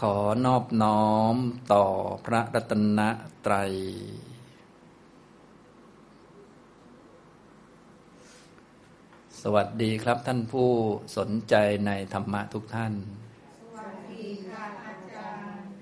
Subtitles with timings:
[0.00, 0.16] ขอ
[0.46, 1.36] นอบน้อม
[1.72, 1.84] ต่อ
[2.26, 3.00] พระรัตน
[3.46, 3.72] ตรัย
[9.42, 10.70] สวัสดีครับท่านผู้
[11.16, 11.54] สนใจ
[11.86, 12.92] ในธรรมะทุกท่าน
[13.62, 15.72] สวัสดีค่ะอาจารย์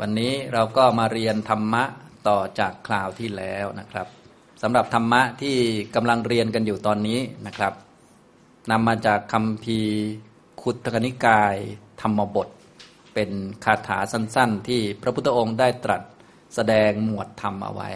[0.00, 1.84] วันนี้เราก็มาเรียนธรรมะ
[2.28, 4.08] ต่อจากคราวที่แล้วนะครับ
[4.66, 5.56] สำหรับธรรมะที่
[5.94, 7.72] กำลังเรียนกันอยู่ตอนนี้นะครับ
[8.70, 9.78] นำมาจากคำพี
[10.62, 11.56] คุตกนิกาย
[12.00, 12.48] ธรรมบท
[13.14, 13.30] เป็น
[13.64, 16.02] คาถาสั้นๆ ที่พระพุทธองค์ได้ตรัส
[16.54, 17.90] แสดงหมวดธรรมเอาไว้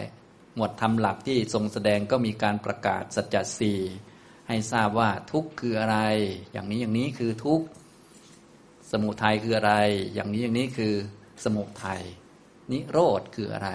[0.55, 3.73] หมวดธรรมหลักที่ทรงแสดงก็มีการประกาศสัจจะสี
[4.47, 5.97] ให้ทราบว่าทุกข์คืออะไร
[6.51, 7.65] อย่างนี้อย่างนี้คือทุกข์
[8.91, 9.73] สมุทัยคืออะไร
[10.13, 10.93] อย่างนี้อย่างนี้คือ
[11.43, 12.01] สมุทัย
[12.71, 13.69] นิโรธคืออะไร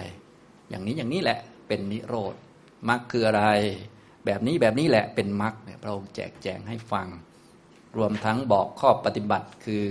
[0.71, 2.35] อย่างนี้อย่างนี้แหละเป็นนิโรธ
[2.89, 3.45] มรรคคืออะไร
[4.25, 7.09] แบบนี้แบบนี้แหละเป็นมรรคเนี่ยพระองค์แจกแจงให้ฟัง
[7.97, 9.87] รวมทั้งบอกข้อปฏิบัติคือ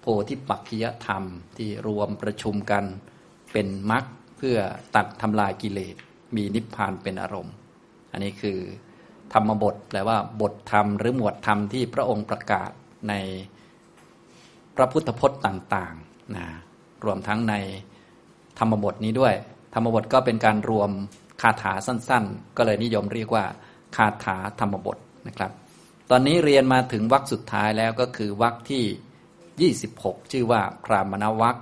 [0.00, 1.22] โพธิปักขิยธรรม
[1.56, 2.84] ที่รวมประชุมกัน
[3.52, 4.04] เป็นมรรค
[4.36, 4.58] เพื่อ
[4.96, 5.96] ตัดทำลายกิเลส
[6.36, 7.54] มีนิพพานเป็นอารมณ์
[8.12, 8.58] อันนี้คือ
[9.32, 12.70] ธรรมบทแปลว่าบทธรรมหรือหมวดธรรมที่พระองค์ประกาศ
[13.08, 13.14] ใน
[14.76, 16.46] พระพุทธพจน์ต่างๆนะ
[17.04, 17.54] รวมทั้งใน
[18.58, 19.34] ธรรมบทนี้ด้วย
[19.74, 20.90] ธรรมบทก็เป็นการรวม
[21.42, 23.44] คาถาสั้นๆ ก็เลยนิยมเรียกว่า
[23.96, 25.52] คาถาธรรมบทนะครับ
[26.10, 31.56] ตอนนี้เรียนมาถึงวรรคสุดท้ายแล้วก็คือวรรคที่ 26 ชื่อว่าพรามณวรรค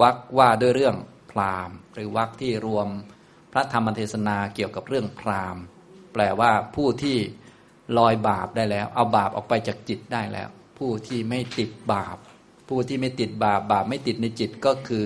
[0.00, 0.96] วรรคว่าด้วยเรื่อง
[1.30, 2.88] พราหมณ์ หรือวรรคที่รวม
[3.52, 5.62] พระธรรมเทศนาเกี่ยวกับเรื่องพราหมณ์
[6.12, 7.16] แปลว่าผู้ที่
[7.98, 12.16] ลอยบาปได้แล้ว เอาบาปออกไปจากจิตได้แล้ว ผู้ที่ไม่ติดบาป
[12.68, 15.04] ผู้ที่ไม่ติดบาปบาปไม่ติดในจิตก็คือ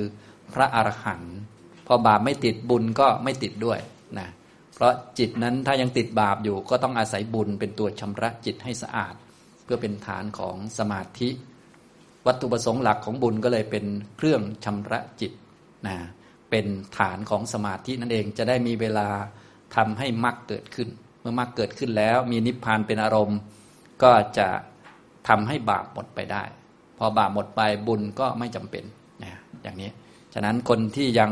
[0.55, 1.37] พระอรหันต์
[1.87, 3.78] พอบาปไม่ติดบุญก็ไม่ติดด้วย
[4.19, 4.29] นะ
[4.75, 9.15] เพราะจิตนั้นถ้ายังติดบาปอยู่ก็ต้องอาศัยบุญเป็นตัวชำระจิตให้สะอาด
[9.65, 11.29] เพื่อเป็นฐานของสมาธิ
[12.27, 13.84] วัตถุประสงค์หลักของบุญก็เลยเป็น
[14.17, 15.33] เครื่องชำระจิต
[15.87, 15.97] นะ
[16.50, 16.66] เป็น
[16.99, 19.09] ฐานของสมาธินั่นเองจะได้มีเวลา
[19.77, 20.89] ทำให้มรรคเกิดขึ้น
[21.21, 23.39] เมื่อมรรคเกิดขึ้นแล้ว มีนิพพานเป็นอารมณ์
[24.03, 24.49] ก็จะ
[25.28, 26.45] ทำให้บาปหมดไปได้
[26.99, 28.84] พอบาปหมดไปบุญก็ไม่จำเป็น
[29.22, 29.91] นะอย่างนี้
[30.34, 31.31] ฉะนั้นคนที่ยัง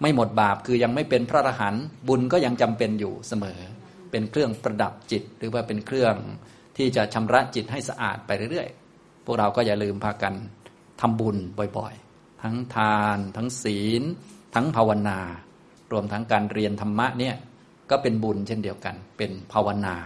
[0.00, 3.60] ไม่หมดบาปคือยังไม่เป็นพระอรหันต์บุญก็ยังจำเป็นอยู่เสมอ
[4.10, 6.14] เป็นเครื่องประดับจิต หรือว่าเป็นเครื่อง
[6.76, 10.34] ที่จะชำระจิตให้สะอาดไปเรื่อยๆ พวกเราก็อย่าลืมพากัน
[11.00, 11.36] ทำบุญ
[11.78, 14.02] บ่อยๆ ทั้งทาน ทั้งศีล
[14.54, 15.18] ทั้งภาวนา
[15.92, 17.34] รวมทั้งการเรียนธรรมะเนี่ย
[17.90, 19.96] ก็เป็นบุญเช่นเดียวกัน เป็นภาวนา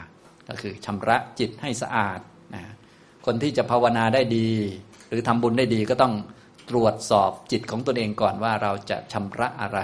[0.49, 2.21] ก็คือชำระจิตให้สะอาด
[2.55, 2.65] นะ
[3.27, 4.51] คนที่จะภาวนาได้ดี
[5.09, 6.15] หรือทำบุญได้ดีก็ต้อง
[6.71, 9.81] ตรวจสอบจิตของตนเองก่อนว่าเราจะชำระอะไร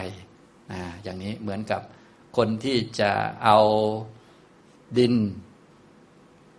[0.73, 1.81] นะอย่างนี้เหมือนกับ
[2.37, 3.11] คนที่จะ
[3.45, 3.59] เอา
[4.99, 5.15] ดิน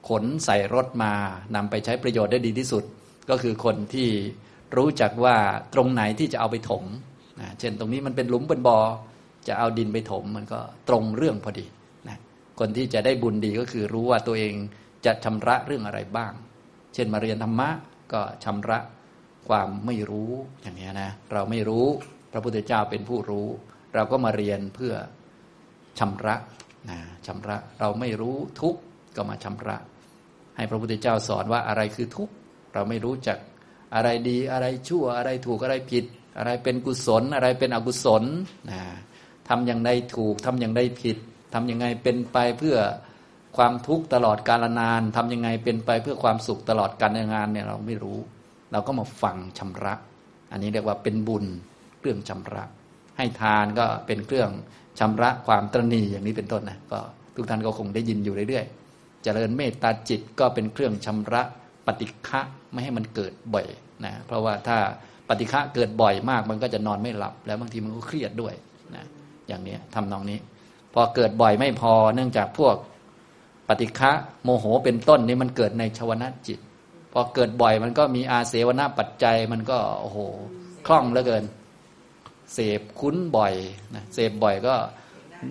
[0.10, 1.14] ขนใส่รถมา
[1.56, 2.84] นำไปใช้ประโยชน์ได้ดีที่สุด
[3.30, 4.10] ก็คือคนที่
[4.78, 5.36] รู้จักว่า
[5.74, 6.84] ตรงไหนที่จะเอาไปถม
[7.40, 8.78] นะเช่นตรงนี้มันเป็นหลุมเป็นบอ่อ
[9.48, 11.66] จะเอาดินไปถมมันก็ตรงเรื่องพอดี
[12.08, 12.18] นะ
[12.60, 14.54] คนที่จะได้บุญดีก็คือรู้ว่าตัวเอง
[15.06, 16.34] จะชำระเรื่องอะไรบ้าง
[16.94, 17.70] เช่นมาเรียนธรรมะ
[18.14, 18.80] ก็ชำระ
[19.52, 20.32] ความไม่รู้
[20.62, 21.86] อย่างนี้นะเราไม่รู้
[22.32, 23.48] พระพุทธเจ้าเป็นผู้รู้
[23.96, 24.94] เราก็มาเรียนเพื่อ
[26.00, 26.36] ชำระ
[26.90, 28.80] นะชำระเราไม่รู้ทุกข์
[29.16, 29.78] ก็มาชำระ
[30.56, 32.34] ให้พระพุทธเจ้าสอนว่าอะไรคือทุกข์
[32.74, 33.38] เราไม่รู้จัก
[33.96, 36.06] อะไรดีอะไรชั่วอะไรถูกอะไรผิด
[36.38, 38.24] อะไรเป็นกุศล อะไรเป็นอกุศล
[38.72, 38.82] นะ
[39.50, 41.18] ทำอย่างใดถูกทำอย่างใดผิด
[41.54, 42.78] ทำยังไงเป็นไปเพื่อ
[43.58, 48.20] ความทุกข์ตลอดกาลนานทำยังไงเป็นไปเพื่อความสุขตลอดการงานเนี่ยเราไม่รู้
[48.72, 49.94] เราก็มาฟังชำระ
[50.52, 51.46] อันนี้เรียกว่าเป็นบุญ
[52.00, 52.64] เครื่องชำระ
[53.18, 54.50] ให้ทานก็เป็นเครื่อง
[55.00, 57.00] ชำระความตรณีอย่างนี้เป็นต้นนะก็
[57.36, 61.42] ทุกท่านก็คงได้ยินอยู่เรื่อยๆเจริญเมตตาจิตก็เป็นเครื่องชำระ
[61.86, 63.68] ปฏิฆะไม่ให้มันเกิดบ่อย
[64.04, 64.78] นะเพราะว่าถ้า
[65.30, 68.54] ปฏิฆะเกิดบ่อยมากมันก็จะนอนไม่หลับ แล้วบางทีมันก็เครียดด้วย
[68.96, 69.06] นะ
[69.48, 70.40] อย่างนี้ทำนองนี้
[70.94, 72.76] พอเกิดบ่อยไม่พอเนื่องจากพวก
[73.68, 74.12] ปฏิฆะ
[74.44, 76.60] โมโหเป็นต้นนี่มันเกิดในชวนาจิต
[77.14, 80.20] พอเกิดบ่อยมันก็มีอาเสวนาปัจจัย มันก็โอ้โห
[80.86, 81.44] คล่องเหลือเกิน
[82.54, 83.54] เสพคุ้นบ่อย
[83.96, 84.76] นะเสพบ่อยก็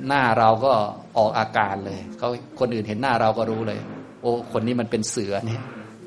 [0.08, 0.72] หน้าเราก็
[1.18, 2.28] ออกอาการเลยเขา
[2.58, 3.80] คนอื่นเห็นหน้าเราก็รู้เลย
[4.22, 5.62] โอ้คนนี้มันเป็นเสือเนี่ย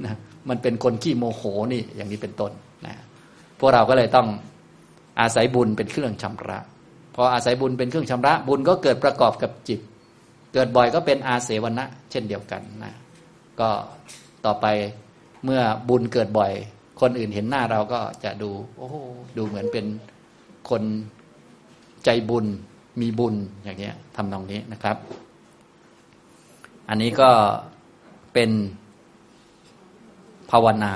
[0.06, 0.16] นะ
[0.50, 2.52] มันเป็นคนขี้โมโหนี่อย่างนี้เป็นต้น
[2.86, 2.96] นะ
[3.60, 4.28] พวกเราก็เลยต้อง
[5.20, 6.60] อาศัยบุญเป็นเครื่องชำระ
[7.16, 9.80] พออาศัยบุญเป็นเครื่องชำระ บุญก็เกิดประกอบกับจิต
[10.54, 12.94] เกิดบ่อยก็เป็นอาเสวนะ เช่นเดียวกันนะ
[13.60, 13.70] ก็
[14.46, 14.66] ต่อไป
[15.44, 16.52] เมื่อบุญเกิดบ่อย
[17.02, 18.88] คนอื่นเห็นหน้าเราก็จะดู โอ้
[19.38, 19.86] ดูเหมือนเป็น
[20.70, 20.84] คน
[22.06, 22.46] ใจบุญ
[23.02, 24.98] มีบุญอย่างนี้ทำนองนี้นะครับ
[26.90, 27.32] อันนี้ก็
[28.34, 28.52] เป็น
[30.52, 30.94] ภาวนา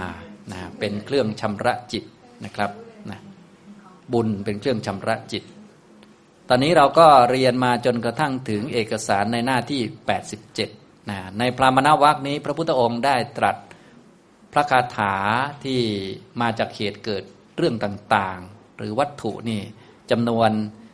[0.52, 2.04] นะเป็นเครื่องชำระจิต
[2.46, 2.72] นะครับ
[3.10, 3.20] นะ
[4.14, 5.44] บุญเป็นเครื่องชำระจิต
[6.50, 9.82] ตอนนี้เราก็เรียนมาจนกระทั่งถึงเอกสารในหน้าที่
[10.46, 13.58] 87นะในพรามณวักนี้พระพุทธองค์ได้ตรัส
[14.58, 15.14] ระคาถา
[15.64, 15.80] ที่
[16.42, 17.24] มาจากเหตุเกิด
[17.58, 19.62] เรื่องต่างๆ หรือวัตถุนี่
[20.12, 20.52] จำนวน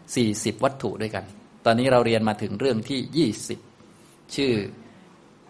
[0.09, 1.25] 40 วัตถุด้วยกัน
[1.65, 3.31] ตอนนี้เราเรียนมาถึงเรื่องที่
[3.85, 4.53] 20 ชื่อ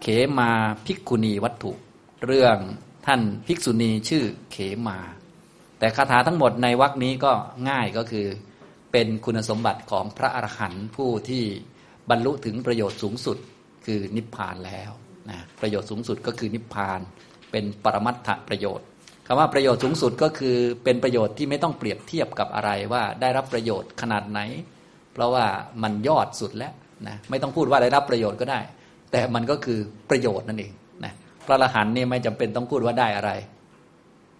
[0.02, 0.06] เข
[0.38, 0.50] มา
[0.86, 1.72] ภิกขุณีวัตถุ
[2.26, 2.58] เรื่อง
[3.06, 4.56] ท่านภิกษุณีชื่อเข
[4.88, 4.98] มา
[5.78, 7.32] แต่คาถาทั้งหมดในวรคนี้ก็
[7.68, 8.26] ง่ายก็คือ
[8.92, 11.44] เป็นคุณสมบัติของพระอรหันต์ผู้ที่
[12.10, 13.38] บรรลุถึงประโยชน์สูงสุด
[13.86, 14.90] คือนิพพานแล้ว
[15.30, 17.00] นะประโยชน์สูงสุดก็คือนิพพาน
[17.54, 18.86] เป็นปรมัตถประโยชน์
[19.26, 24.40] คำว่าประโยชน์สูงสุดก็คือเป็นประโยชน์ที่ไม่ต้องเปรียบเทียบกับอะไรว่าได้รับประโยชน์ขนาดไหน
[25.12, 25.44] เพราะว่า
[25.82, 26.72] มันยอดสุดแล้ว
[27.06, 28.60] นะไม่ต้องพูดว่าได้รับประโยชน์ก็ได้
[29.12, 29.78] แต่มันก็คือ
[30.10, 30.72] ประโยชน์นั่นเอง
[31.04, 31.12] นะ
[31.46, 33.30] พระอรหันต์นี่ไม่จำเป็นต้องพูดว่าได้อะไร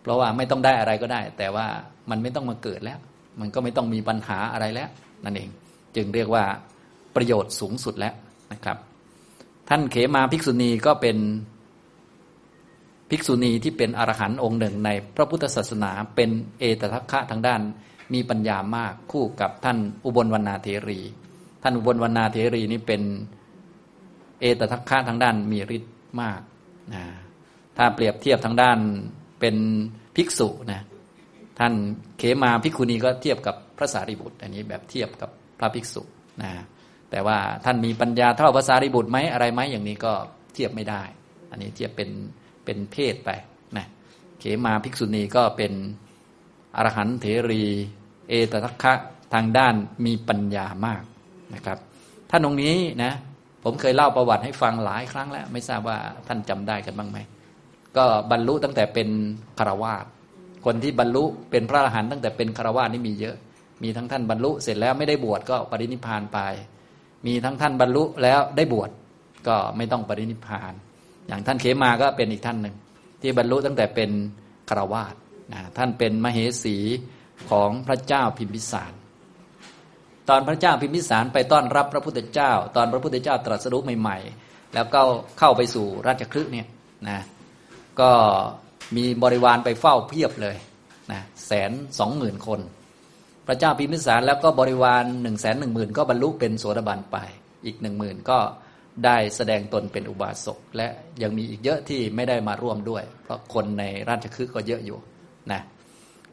[0.03, 1.67] เพราะว่าไม่ต้องได้อะไรก็ได้ แต่ว่า
[2.11, 2.99] มันไม่ต้องมาเกิดแล้ว
[3.41, 4.89] มันก็ไม่ต้องมีปัญหาอะไรแล้ว
[5.25, 5.49] นั่นเอง
[5.97, 6.45] จึงเรียกว่า
[7.17, 8.15] ประโยชน์สูงสุดแล้ว
[8.53, 8.77] นะครับ
[9.69, 11.17] ท่านเขมาภิกษุณีก็เป็น
[13.11, 17.61] ภิกษุณีที่เป็นอรหันต์องค์หนึ่งในพระพุทธศาสนาเป็นเอตทัคคะทางด้าน
[18.15, 21.01] มีปัญญามากคู่กับท่านอุบลวรรณาเทรี
[21.63, 23.03] ท่านอุบลวรรณาเทรีนี่เป็น
[24.41, 26.41] เอตทัคคะทางด้านมีฤทธิ์มาก
[26.95, 27.05] นะ
[27.77, 28.79] ถ้าเปรียบเทียบทางด้าน
[29.41, 29.57] เป็น
[30.17, 30.83] ภิกษุนะ
[31.59, 31.75] ท่าน
[32.19, 36.03] เขมาภิกขุณีก็เทียบกับพระสารีบุตร อันนี้แบบเทียบกับพระภิกษุ
[36.43, 36.51] นะ
[37.11, 40.13] แต่ว่าท่านมีปัญญาเท่าพระสารีบุตรไหมอะไรไหมอย่างนี้ก็
[40.55, 41.03] เทียบไม่ได้
[41.51, 42.11] อันนี้เทียบเป็น
[42.65, 43.31] เป็นเพศไป
[43.77, 43.87] นะ
[44.41, 45.73] เขมาภิกษุณีก็เป็น
[46.77, 47.63] อรหันเถรี
[48.29, 48.93] เอตทัคคะ
[49.35, 49.75] ทางด้าน
[50.07, 51.03] มีปัญญามาก
[51.55, 51.79] นะครับ
[52.31, 53.13] ท่านองค์นี้นะ
[53.65, 57.19] ผมเคยเล่าประวัติให้ฟังหลายครั้งแล้ว ไม่ทราบว่าท่านจำได้กันบ้างไหม
[57.97, 59.09] ก็บรรลุตั้งแต่เป็น
[59.59, 60.05] คารวาส
[60.65, 63.37] คนที่บรรลุเป็นพระอรหันต์ตั้งแต่เป็นคารวาสนี่มีเยอะ
[63.83, 66.39] มีทั้งท่านบรรลุเสร็จแล้วไม่ได้บวชก็ปรินิพานไป
[67.27, 68.91] มีทั้งท่านบรรลุแล้วได้บวช
[69.49, 70.73] ก็ไม่ต้องปรินิพาน
[71.27, 72.75] อย่างท่านเขมาก็เป็นอีกท่านหนึ่ง
[73.21, 74.11] ที่บรรลุตั้งแต่เป็น
[74.69, 75.15] คารวาส
[75.53, 76.77] นะท่านเป็นมเหสี
[77.51, 78.93] ของพระเจ้าพิมพิสาร
[80.29, 85.01] ตอนพระเจ้าพิมพิสารไปต้อนรับพระพุทธเจ้า ตอนพระพุทธเจ้าตรัสรู้ใหม่ ๆ แล้วก็
[85.39, 86.67] เข้าไปสู่ราชคลึเนี่ย
[87.09, 87.19] นะ
[88.01, 88.11] ก็
[88.97, 90.57] มีบริวารไปเฝ้าเพียบเลย
[91.13, 92.61] นะแสนสองหมื่นคน
[93.47, 97.17] พระเจ้าพิมพิสารแล้วก็บริวารหนึ่งแสนหนึ่งหมื่นก็บรรลุเป็นโสดาบันไป
[97.65, 98.39] อีกหนึ่งหมื่นก็
[99.05, 100.89] ได้แสดงตนเป็นอุบาสก และ
[101.23, 104.99] ยังมีอีกเยอะที่ไม่ได้มาร่วมด้วย เพราะคนในราชคฤห์ก็เยอะอยู่
[105.53, 105.61] นะ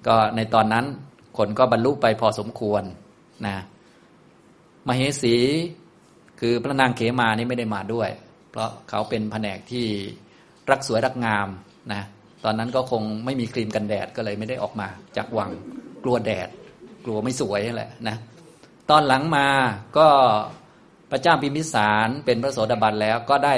[0.08, 0.86] ก็ในตอนนั้น
[1.38, 2.84] คนก็บรรลุไปพอสมควร
[3.48, 3.56] นะ
[4.88, 5.36] มเหสี
[6.40, 8.10] คือพระนางเขมานี่ไม่ได้มาด้วย
[8.52, 9.86] เพราะเขาเป็นแผนกที่
[10.72, 11.48] รักสวยรักงาม
[11.94, 12.02] นะ
[12.44, 14.88] ตอนนั้นก็คงไม่มีครีมกันแดดก็เลยไม่ได้ออกมา
[15.18, 15.52] จากวัง
[16.04, 16.50] กลัวแดด
[17.06, 18.18] กลัวไม่สวยแหละนะ
[18.90, 19.48] ตอนหลังมา
[19.98, 20.08] ก็
[21.12, 23.56] พระเจ้าพิมพิสารเป็นพระโสดาบันแล้วก็ได้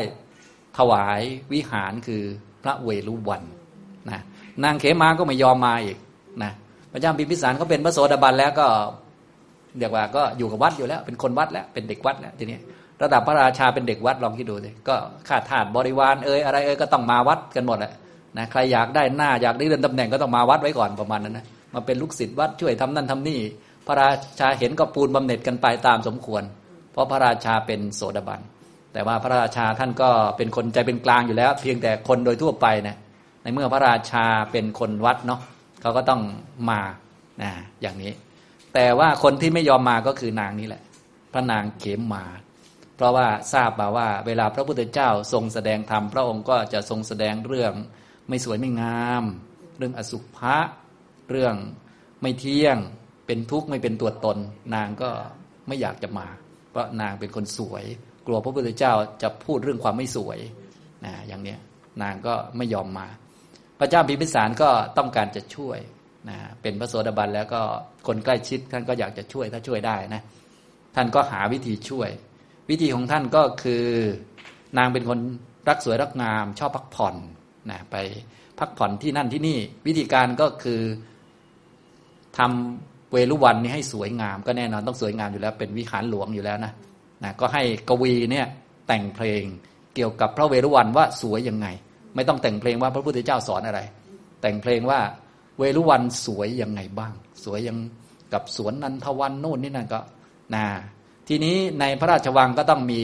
[0.78, 1.22] ถวาย
[1.54, 2.24] วิหารคือ
[2.64, 3.44] พระเวรุวัน
[4.10, 4.20] นะ
[4.64, 5.98] นางเขมาก็ไม่ยอมมาอีก
[6.44, 6.52] นะ
[6.92, 8.68] พระเจ้าพิมพิสารเขาเป็นพระโสดาบันแล้วก็
[9.78, 12.58] เรียกว่าก็อยู่กับวัดอยู่แล้ว เป็นคนวัดแล้วเป็นเด็กวัดแล้วทีนี้
[13.02, 14.96] ระดับพระราชาเป็นเด็กวัดลองคิดดูสิก็
[15.28, 17.94] ข้าทาสบริวารเอ่ยอะไรเอ่ยก็ต้องมาวัดกันหมดแหละ
[18.38, 23.40] นะใครอยากได้หน้าอยากได้เลื่อนตำแหน่งก็ต้องมาวัดไว้ก่อนประมาณนั้นนะมาเป็นลูกศิษย์วัดช่วยทำนั่นทำนี่
[23.88, 26.44] พระราชาเห็นก็ปูนบำเหน็จกันไปตามสมควร
[26.94, 28.42] เพราะพระราชาเป็นโสดาบัน
[28.94, 32.98] แต่ว่าพระราชาท่านก็เป็นคนใจเป็นกลางอยู่แล้ว เพียงแต่คนโดยทั่วไปนะ
[33.42, 35.42] ในเมื่อพระราชาเป็นคนวัดเนาะ
[35.82, 36.22] เขาก็ต้อง
[36.70, 36.82] มา
[37.42, 38.12] นะอย่างนี้
[38.74, 40.84] แต่ว่าคนที่ไม่ยอมมาก็คือนางนี้แหละ
[41.34, 42.26] พระนางเขมมา
[42.96, 47.74] เพราะว่าทราบมาว่า เวลาพระพุทธเจ้าทรงแสดงธรรมพระองค์ก็จะทรงแสดงเรื่อง
[48.30, 49.24] ไม่สวยไม่งาม
[49.78, 50.58] เรื่องอสุภะ
[51.30, 51.56] เรื่อง
[52.22, 52.78] ไม่เที่ยง
[53.26, 54.38] เป็นทุกข์ไม่เป็นตัวตน
[54.76, 55.10] นางก็
[55.68, 56.28] ไม่อยากจะมา
[56.74, 57.84] เพราะนางเป็นคนสวย
[58.28, 60.40] กลัวพระพุทธเจ้าจะพูดเรื่องความไม่สวย
[61.06, 61.60] นะอย่างเนี้ย
[62.02, 63.08] นางก็ไม่ยอมมา
[63.80, 65.80] พระเจ้าพิมพิสารก็ต้องการจะช่วย
[66.30, 67.62] นะเป็นพระโสดาบันแล้วก็
[68.08, 70.22] คนใกล้ชิดท่านก็อยากจะช่วยถ้าช่วยได้นะ
[70.96, 72.10] ท่านก็หาวิธีช่วย
[72.70, 73.86] วิธีของท่านก็คือ
[74.78, 75.20] นางเป็นคน
[75.70, 77.16] รักสวยรักงาม ชอบพักผ่อน
[77.72, 77.96] นะไป
[78.60, 80.82] พักผ่อนที่นั่นที่นี่ วิธีการก็คือ
[82.38, 86.72] ทำ เวลุวันนี้ให้สวยงามก็แน่นอนต้องสวยงามอยู่แล้ว เป็นวิหารหลวงอยู่แล้วนะ
[87.24, 88.48] นะก็ให้กวีเนี่ย
[88.88, 89.44] แต่งเพลง
[89.96, 91.68] เกี่ยวกับพระเวรุวันว่าสวยยังไง
[92.16, 93.80] ไม่ต้องแต่งเพลงว่าพระพุทธเจ้าสอนอะไร
[94.42, 95.00] แต่งเพลงว่า
[95.60, 97.78] เวรุวันสวยยังไงบ้าง สวยยัง
[98.34, 100.00] กับสวนนันทวันโน่นนี่นั่นก็
[100.56, 100.66] นะ
[101.28, 103.02] ทีนี้ในพระราชวังก็ต้องมี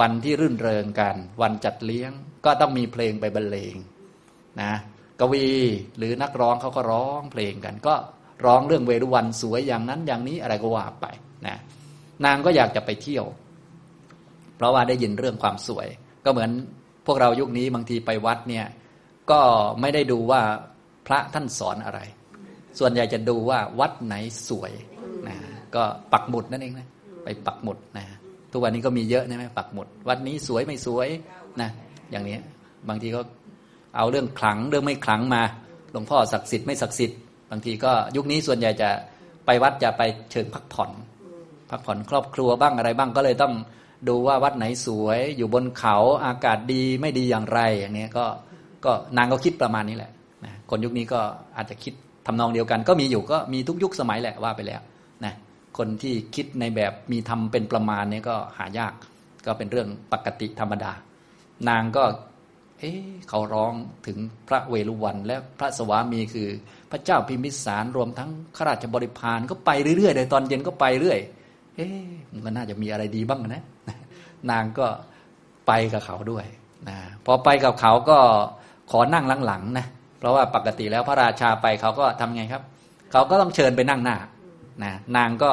[0.00, 2.12] วันที่รื่นเริงกัน วันจัดเลี้ยง
[2.44, 3.74] ก็ต้องมีเพลงไปบรรเลง
[4.60, 4.72] นะ
[5.20, 5.48] กวี
[5.98, 7.94] หรือนักร้องเขาก็ร้องเพลงกัน ก็
[8.44, 11.06] ร้องเรื่องเวรุวันสวยอย่างนั้นอย่างนี้อะไรก็ว่าไป
[11.46, 11.56] นะ
[12.24, 13.26] นางก็อยากจะไปเที่ยว
[14.56, 15.88] เพราะว่าได้ยินเรื่องความสวย
[16.24, 16.50] ก็เหมือน
[17.06, 18.66] พวกเรายุคนี้บางทีไปวัดเนี่ย
[19.30, 19.40] ก็
[19.80, 20.40] ไม่ได้ดูว่า
[21.06, 22.00] พระท่านสอนอะไร
[22.78, 24.14] ส่วนใหญ่จะดูว่าวัดไหน
[24.48, 24.72] สวย
[25.28, 25.36] นะ
[25.74, 26.88] ก็ปักหมุดนั่นเองนะ
[27.24, 28.06] ไปปักหมุดนะ
[28.52, 31.08] ทุกวันนี้ก็มีเยอะใช่ไหมปักหมุด วัดนี้สวยไม่สวย
[31.60, 31.70] นะ
[32.10, 32.38] อย่างนี้
[32.88, 33.20] บางทีก็
[33.96, 35.42] เอาเรื่องขลังเรื่องไม่ขลังมา
[35.92, 38.90] หลวงพ่อศักดิ์สิทธิ์ไม่ศักดิ์สิทธิ์างทีก็ยุคนี้ส่วนใหญ่จะ
[39.46, 40.90] ไปวัดจะไปเชิญพักผ่อน
[41.70, 43.54] พักผ่อนครอบครัวบ้างอะไรบ้างก็เลยต้อง
[44.08, 48.24] ดูว่าวัดไหนสวย อยู่บนเขาอากาศดีไม่ดีอย่างไรอย่างนี้ก็
[48.84, 50.10] ก็นางก็คิดประมาณนี้แหละ
[50.44, 51.20] นะคนยุคนี้ก็
[51.56, 51.94] อาจจะคิด
[52.26, 54.80] ทำนองเดียวกัน ก็มีอยู่ก็มีทุกยุคสมัยแหละว่าไปแล้ว
[55.24, 55.34] นะ
[55.78, 58.92] คนที่คิดในแบบมีทำเป็นประมาณนี้ก็หายาก
[59.46, 60.92] ก็เป็นเรื่องปกติธรรมดา
[61.68, 62.04] นางก็
[62.80, 63.72] เอ๊ะเขาร้อง
[64.06, 66.48] ถึงพระเวรุวัน และพระสวามีคือ
[66.90, 71.18] พระเจ้าพิมพิสารรวมทั้งข้าราชบริพารก็ไปเรื่อยๆเลยตอนเย็นก็ไปเรื่อย
[71.76, 73.62] เอ๊ะมันก็น่าจะมีอะไรดีบ้างนะ
[74.50, 74.86] นางก็
[75.66, 76.44] ไปกับเขาด้วย
[76.88, 78.18] นะพอไปกับเขาก็
[78.90, 79.86] ขอนั่งหลังๆนะ
[80.18, 82.62] เพราะว่าปกติแล้วพระราชาไปเขาก็ทำไงครับ
[83.12, 84.16] เขาก็ต้องเชิญไปนั่งหน้า
[84.82, 85.50] นะนางก็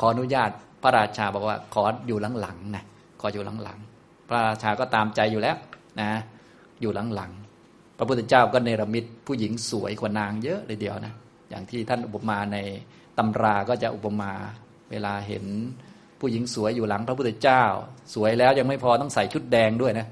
[0.00, 0.50] ขออนุญาต
[0.82, 2.84] พระราชาบอกว่าขออยู่หลังๆนะ
[3.20, 5.56] ขออยู่หลังๆพระราชาก็ตามใจอยู่แล้ว
[6.00, 6.10] นะ
[6.80, 11.14] อยู่หลังๆ พระพุทธเจ้าก็เนรมิตผู้หญิงสวยกว่านางเยอะเลยเดียวนะ
[11.50, 12.58] อย่างที่ท่านอุปมาใน
[13.18, 14.32] ตำราก็จะอุปมา
[14.90, 15.44] เวลาเห็น
[16.20, 17.64] ผู้หญิงสวยอยู่หลังพระพุทธเจ้า
[18.14, 20.06] สวยแล้วยังไม่พอต้องใส่ชุดแดงด้วยนะ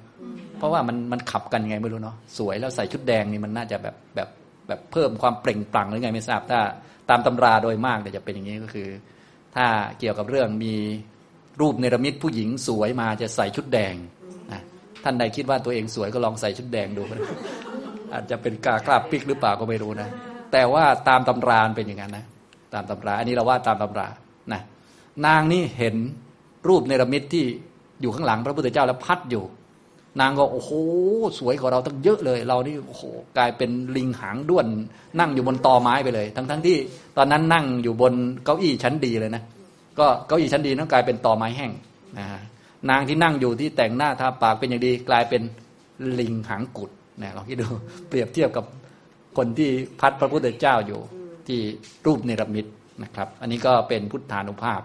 [0.59, 4.29] เพราะว่ามันมันขับกันไงไม่รู้เนาะสวยแล้วใส่ชุดแดงนี่มันน่าจะแบบแบบ
[4.69, 6.61] แบบเพิ่มความเปล่งปลั่งหรือไงไม่ทราบถ้า
[7.11, 8.89] ตามตำราโดยมากเนี่ยจะเป็นอย่างนี้ก็คือ
[9.57, 9.67] ถ้า
[9.99, 10.75] เกี่ยวกับเรื่องมี
[11.61, 13.95] รูปเนรมิตผู้หญิงสวยมาจะใส่ชุดแดง
[15.09, 17.03] ท่านใดคิดว่าตัวเองสวยก็ลองใส่ชุดแดงดู
[18.13, 20.09] อาจจะเป็นกาคราบปิกหรือเปล่าก็ไม่รู้นะ
[20.53, 22.25] แต่ว่าตามตำราเป็นอย่างนั้นนะ
[22.75, 24.09] ตามตำรา อันนี้เราว่าตามตำรา
[24.53, 24.61] นะ
[25.27, 25.95] นางนี่เห็น
[26.69, 27.45] รูปเนรมิตที่
[28.01, 29.45] อยู่ข้างหลังพระพุทธเจ้าแล้วพัดอยู่
[30.21, 30.71] นางก็โอ้โห
[31.39, 33.03] สวยกว่าเราตั้งเยอะเลย เรานี่โอ้โห
[33.39, 34.67] กลายเป็นลิงหางด้วน
[35.21, 36.77] นั่งอยู่บนตอไม้ไปเลย ทั้งทั้งที่
[37.17, 39.43] ตอนนั้นนั่งอยู่บนเก้าอี้ชั้นดีเลยนะ
[39.99, 41.71] ก็เก้าอี้ชั้นดีนั้นกลายเป็นตอไม้แห้ง
[42.19, 42.27] นะ
[42.91, 45.43] นางที่นั่งอยู่ที่แต่งหน้าทาปากเป็นอย่างดี กลายเป็น
[46.21, 46.91] ลิงหางกุด
[47.23, 47.69] นะลองคิดดู
[48.09, 48.65] เปรียบเทียบกับ
[49.37, 51.01] คนที่พัดพระพุทธเจ้าอยู่
[51.49, 51.61] ที่
[52.07, 52.67] รูปเนรมิต
[53.03, 54.83] นะครับ อันนี้ก็เป็นพุทธานุภาพ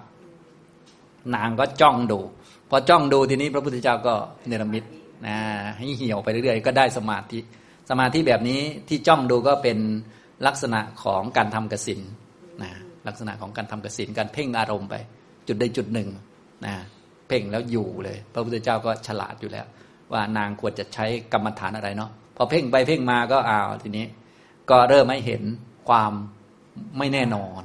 [1.36, 2.20] นางก็จ้องดู
[2.70, 4.14] พอจ้องดูทีนี้พระพุทธเจ้าก็
[4.48, 4.84] เนรมิต
[5.26, 5.36] นะ
[5.78, 7.40] ให้เหี่ยวไปเรื่อยๆ ก็ได้สมาธิ
[7.90, 9.78] สมาธิแบบนี้ที่จ้องดูก็เป็น
[10.48, 12.00] ลักษณะของการทำกสิน
[12.64, 12.72] นะ
[13.08, 14.96] ลักษณะของการทำกสินการเพ่งอารมณ์ไป
[15.48, 16.10] จุดใดจุดหนึ่ง
[16.66, 16.74] นะ
[17.32, 19.68] พ่งแล้วอยู่เลย พระพุทธเจ้าก็ฉลาดอยู่แล้ว
[20.14, 24.06] ว่านางควรจะใช้กรรมฐานอะไรเนาะพอเพ่งไปเพ่งมาก็อ้าวทีนี้
[24.70, 25.44] ก็เริ่มให้เห็น
[25.90, 26.12] ความ
[26.98, 27.62] ไม่แน่นอน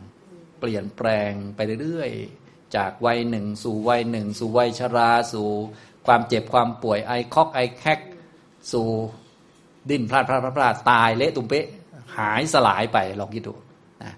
[0.60, 5.48] เปลี่ยนแปลงไปเรื่อยๆ จากวัยหนึ่งสู่วัยหนึ่งสู่วัยชราสู่
[6.06, 8.00] ความเจ็บความป่วยไอคอกไอแคก
[8.72, 8.88] สู่
[9.90, 11.66] ดิ้นพลาดพลาดพลาดพลาดตายเละตุ้มเป๊ะ
[12.16, 13.54] หายสลายไปลองคิดดู
[14.02, 14.14] นะ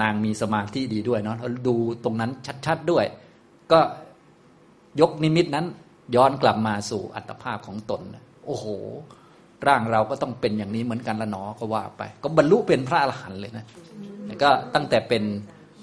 [0.00, 1.36] นางมีสมาธิดีด้วยเนาะ
[1.68, 2.30] ดูตรงนั้น
[2.66, 3.04] ชัด ๆด้วย
[3.72, 3.80] ก็
[5.00, 5.66] ยกนิมิตนั้น
[6.14, 8.02] ย้อนกลับมาสู่อัตภาพของตน
[8.46, 8.66] โอ้โห
[9.66, 13.66] ร่างเราก็ต้องเป็นอย่างนี้เหมือนกันละหนอก็ว่าไป ก็บรรลุเป็นพระอรหันต์เลยนะ
[14.42, 15.22] ก็ตั้งแต่เป็น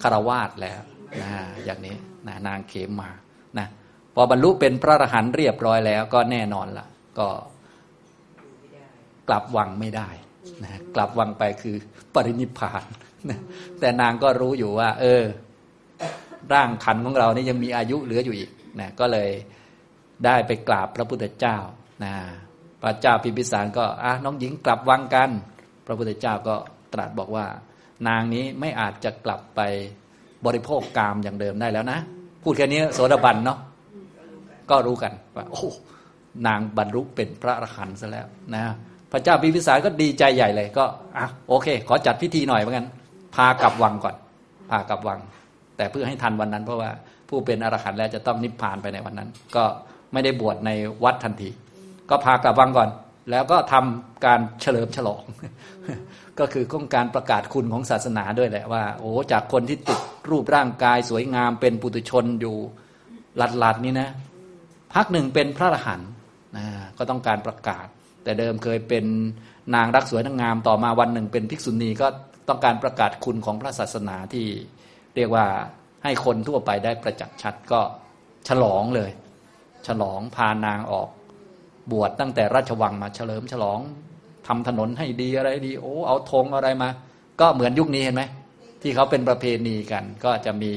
[0.01, 0.79] คารวาสแล้ว
[1.21, 1.29] นะ
[1.65, 1.95] อย่างนี้
[2.27, 3.09] นะนางเขมมา
[3.57, 3.67] นะ
[4.13, 6.85] พอบรรลุเป็นพระอรหันต์เรียบร้อยแล้ว ก็แน่นอนละ
[7.19, 7.27] ก็
[9.27, 10.09] กลับวังไม่ได้
[10.63, 11.75] นะกลับวังไปคือ
[12.13, 12.83] ปรินิพาน
[13.29, 13.39] นะ
[13.79, 15.23] แต่นางก็รู้อยู่ว่า เออ
[16.53, 19.29] ร่างขันของเรานี่ยังมีอายุเหลืออยู่อีก นะก็เลย
[20.25, 21.57] ได้ไปกราบพระพุทธเจ้า
[22.03, 22.13] นะ
[22.81, 25.29] พระเจ้าพิมพิสารก็อะน้องหญิงกลับวังกัน
[25.85, 26.55] พระพุทธเจ้าก็
[26.93, 27.45] ตรัสบอกว่า
[28.07, 29.61] นางนี้ไม่อาจจะกลับไป
[30.45, 31.99] บริโภคกามอย่างเดิมได้แล้วนะ
[32.43, 33.59] พูดแค่นี้โสดาบันเนาะ
[34.69, 35.69] ก็รู้กันว่าโอ้
[36.47, 38.63] นางบรรลุเป็นพระอรหันต์ซะแล้วนะ
[39.11, 40.85] พระเจ้าพิมพิสารก็ดีใจใหญ่เลยก็
[41.17, 42.87] อะโอเค ขอจัดพิธีหน่อยเหมือนกัน
[43.35, 44.15] พากลับวังก่อน
[44.69, 45.19] พากลับวัง
[45.77, 46.91] แต่เพื่อให้ทันวันนั้นเพราะว่า
[47.29, 49.63] ผู้เป็นอรหันต์แล้วจะต้องนิพพานไปในวันนั้น ก็
[50.13, 50.71] ไม่ได้บวชใน
[51.03, 51.49] วัดทันที
[52.09, 52.89] ก็พากลับวังก่อน
[53.31, 55.23] แล้วก็ทำการเฉลิมฉลอง
[56.39, 62.55] ก็คือต้องการประกาศคุณของศาสนาด้วยแหละว่า โอ้จากคนที่ติดรูปร่างกายสวยงามเป็นปุถุชนอยู่
[63.37, 64.09] หลัดๆนี้นะ
[64.93, 66.09] พักหนึ่งเป็นพระอรหันต์
[66.57, 66.65] นะ
[66.97, 67.87] ก็ต้องการประกาศ
[68.23, 69.05] แต่เดิมเคยเป็น
[69.75, 72.07] นางรักสวยนางงามต่อมาวันหนึ่งเป็นภิกษุณีก็
[72.49, 74.45] ต้องการประกาศคุณของพระศาสนาที่
[75.15, 75.45] เรียกว่า
[76.03, 77.81] ให้คนทั่วไปได้ประจักษ์ชัดก็
[78.47, 79.11] ฉลองเลย
[79.87, 81.09] ฉลองพานางออก
[81.91, 83.79] บวชตั้งแต่ราชวังมาเฉลิมฉลอง
[84.47, 86.89] ทำถนนให้ดีอะไรดี โอ้เอาธงอะไรมา
[87.41, 88.23] ก็เหมือนยุคนี้เห็นไหม
[88.81, 90.71] ที่เขาเป็นประเพณีกัน ก็จะมี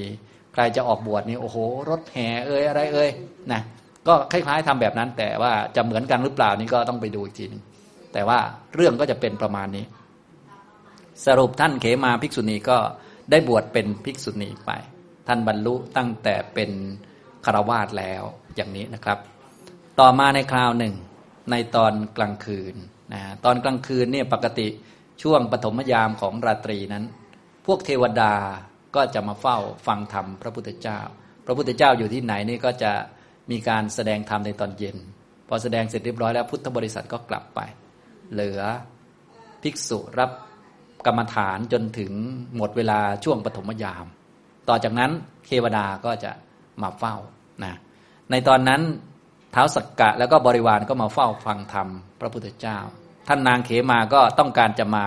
[0.53, 1.57] ใครจะออกบวชนี่โอ้โห
[1.91, 3.11] รถแห่เอ่ยอะไรเอ่ย
[3.53, 3.61] นะ
[4.07, 7.62] ก็คล้ายๆทำแบบนั้น แต่ว่าจะเหมือนกันหรือเปล่านี่ก็ต้องไปดูอีกทีนึง
[8.12, 8.39] แต่ว่า
[8.75, 9.85] เรื่องก็จะเป็นประมาณนี้
[11.27, 12.79] สรุปท่านเขมาภิกษุณีก็
[13.31, 14.71] ได้บวชเป็นภิกษุณีไป
[15.33, 16.71] ท่านบรรลุตั้งแต่เป็น
[17.45, 18.23] คารวาสแล้ว
[18.57, 19.19] อย่างนี้นะครับ
[20.01, 20.95] ต่อมาในคราวหนึ่ง
[21.51, 22.75] ในตอนกลางคืน
[23.13, 24.69] นะตอนกลางคืนเนี่ยปกติ
[25.23, 27.05] ช่วงปฐมยามของราตรีนั้น
[27.67, 28.35] พวกเทวดา
[28.95, 31.01] ก็จะมาเฝ้าฟังธรรมพระพุทธเจ้า
[31.47, 32.93] พระพุทธเจ้าอยู่ที่ไหนนี่ก็จะ
[33.51, 34.97] มีการแสดงธรรมในตอนเย็น
[35.49, 37.61] พอแสดงเสร็จเรียบร้อยแล้วพุทธบริษัทก็กลับไป
[38.33, 38.61] เหลือ
[39.63, 40.31] ภิกษุรับ
[41.07, 42.13] กรรมฐานจนถึง
[42.57, 44.07] หมดเวลาช่วงปฐมยาม
[44.69, 45.11] ต่อจากนั้น
[45.47, 46.33] เทวดาก็จะ
[46.83, 47.17] มาเฝ้า
[47.64, 47.75] นะ
[48.31, 48.81] ในตอนนั้น
[49.52, 51.88] เท้าสักกะแล้วก็บริวารก็มาเฝ้าฟังธรรม
[52.21, 52.79] พระพุทธเจ้า
[53.29, 55.05] ท่านนางเขมาก็ต้องการจะมา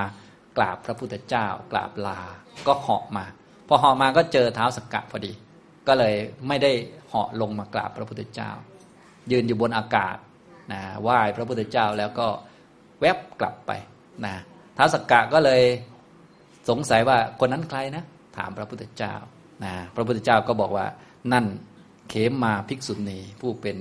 [0.58, 2.20] กราบพระพุทธเจ้ากราบลา
[2.68, 3.26] ก็เหาะมา
[3.68, 5.34] พอเหาะมาก็เจอเท้าสักกะพอดี
[5.88, 6.16] ก็เลย
[6.48, 6.72] ไม่ได้
[7.10, 8.52] เหาะลงมากราบพระพุทธเจ้า
[9.32, 10.16] ยืนอยู่บนอากาศ
[10.72, 12.28] นะไหว้พระพุทธเจ้าแล้วก็
[13.00, 13.72] แวบกลับไป
[14.26, 14.36] นะ
[14.78, 15.62] ท้าสักกะก็เลย
[16.70, 18.04] สงสัยว่าคนนั้นใครนะ
[18.38, 19.14] ถามพระพุทธเจ้า
[19.64, 20.86] นะพระพุทธเจ้าก็บอกว่า
[21.34, 21.46] นั่น
[22.10, 23.78] เขมมาภิกษุณีผู้เป็น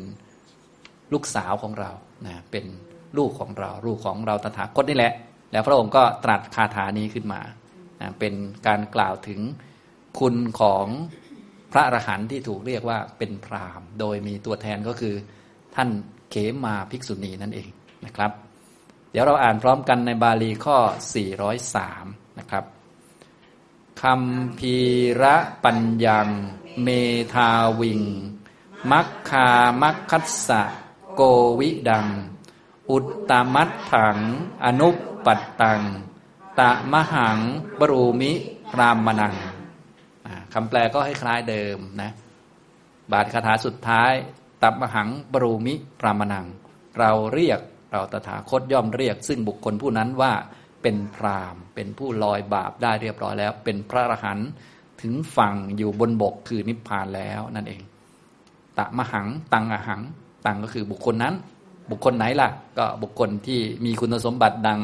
[1.12, 1.90] ลูกสาวของเรา
[2.26, 2.64] นะเป็น
[3.18, 5.12] ลูกของเรา ลูกของเราตถาคตนี่แหละ
[5.52, 7.40] แล้วพระองค์ก็ตรัสคาถานี้ขึ้นมา
[8.00, 8.34] นะเป็น
[8.66, 9.40] การกล่าวถึง
[10.18, 10.86] คุณของ
[11.72, 15.14] พระอรหันต์ที่ถูกเรียกว่าเป็นพรามโดยมีตัวแทนก็คือ
[15.74, 15.88] ท่าน
[16.30, 17.68] เขมมาภิกษุณีนั่นเอง
[18.06, 18.30] นะครับ
[19.10, 20.76] เดี๋ยวเราอ่านพร้อมกันในบาลีข้อ
[21.58, 22.64] 403 นะครับ
[24.06, 24.76] คำพี
[25.22, 26.28] ระปัญญัง
[26.82, 26.88] เม
[27.34, 28.02] ทาวิง
[28.90, 29.48] มัคคา
[29.82, 30.62] มัคคัสสะ
[31.14, 31.22] โก
[31.58, 32.06] วิดัง
[32.90, 34.18] อุตตมัตถัง
[34.64, 35.82] อนุปปัตตัง
[36.60, 37.38] ตะมหัง
[37.80, 38.32] บรูมิ
[38.78, 39.34] รามนัง
[40.54, 42.10] คำแปลก็ให้คล้ายเดิมนะ
[43.12, 44.12] บาทคาถาสุดท้าย
[44.62, 46.46] ตับมหังบรูมิรามนัง
[46.98, 47.60] เราเรียก
[47.92, 50.32] เราตถาคตย่อมเรียก ซึ่งบุคคลผู้นั้นว่า
[50.82, 54.48] เป็นพรามเป็นผู้ลอยบาปได้เรียบร้อยแล้ว เป็นพระอรหันต์
[55.02, 57.82] ถึงฝั่งอยู่บนบกคือนิพพานแล้วนั่นเอง
[58.78, 60.02] ตะมหัง ตังอหัง
[60.46, 61.34] ตังก็คือบุคคลนั้น
[61.90, 64.80] บุคคลไหนล่ะ ก็บุคคลที่มีคุณสมบัติดัง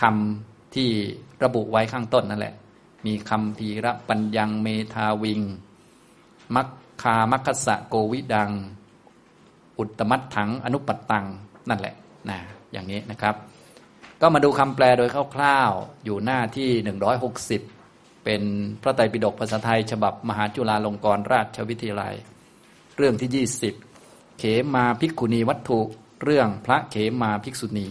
[0.00, 0.88] คำที่
[1.42, 2.54] ระบุไว้ข้างต้นนั่นแหละ
[3.06, 5.40] มีคำพีระปัญญังเมทาวิง
[6.54, 6.68] มัค
[7.02, 8.50] คามัคคสะโกวิดัง
[9.78, 11.24] อุตตมัตถังอนุปัตตัง
[11.68, 11.94] นั่นแหละ
[12.28, 12.38] นะ
[12.72, 13.34] อย่างนี้นะครับ
[14.20, 16.70] ก็มาดูคำแปลโดยคร่าวๆ อยู่หน้าที่
[17.48, 18.42] 160 เป็น
[18.82, 22.14] พระไตรปิฎกภาษาไทย ฉบับมหาจุฬาลงกรณราชวิทยาลัย
[22.96, 23.46] เรื่องที่
[23.88, 25.80] 20 เขมาภิกขุณีวัตถุ
[26.22, 27.88] เรื่องพระเขมาภิกษุณี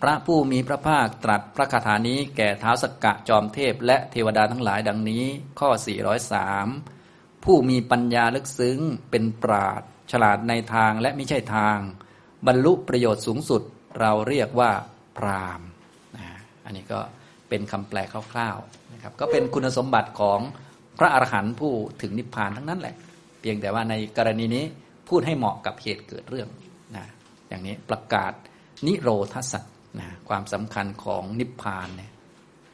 [0.00, 5.24] พระผู้มีพระภาคตรัสพระคาถานี้แก่เท้าสกกะจอมเทพ และเทวดาทั้งหลายดังนี้
[5.60, 5.70] ข้อ
[6.56, 8.78] 403 ผู้มีปัญญาลึกซึ้ง
[9.10, 11.78] เป็นปราดฉลาดในทางและไม่ใช่ทาง
[12.46, 13.62] บรรลุประโยชน์สูงสุด
[14.00, 14.70] เราเรียกว่า
[15.18, 15.60] พราม
[16.16, 16.26] นะ
[16.64, 17.00] อันนี้ก็
[17.48, 17.98] เป็นคำแปล
[18.32, 20.40] คร่าวๆนะครับก็เป็นคุณสมบัติของ
[20.98, 22.94] พระอรหันต์ผู้ถึงนิพพานทั้งนั้นแหละ
[23.40, 24.64] เพียงแต่ว่าในกรณีนี้
[25.08, 26.48] พูดให้เหมาะกับเหตุเกิดเรื่อง
[26.96, 27.04] นะ
[27.48, 28.32] อย่างนี้ประกาศ
[28.86, 29.64] นิโรธสัต
[30.00, 32.10] นะความสำคัญของนิพพานเนี่ย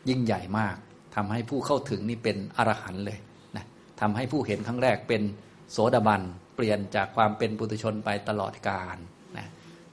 [0.09, 0.76] ยิ่งใหญ่มาก
[1.16, 3.18] ทำให้ผู้เข้าถึงนี่เป็นอรหันต์เลย
[3.56, 3.64] นะ
[4.00, 5.22] ทำให้ผู้เห็นครั้งแรกเป็น
[5.70, 6.22] โสดาบัน
[6.56, 8.96] เปลี่ยนจากความเป็นปุถุชนไปตลอดกาล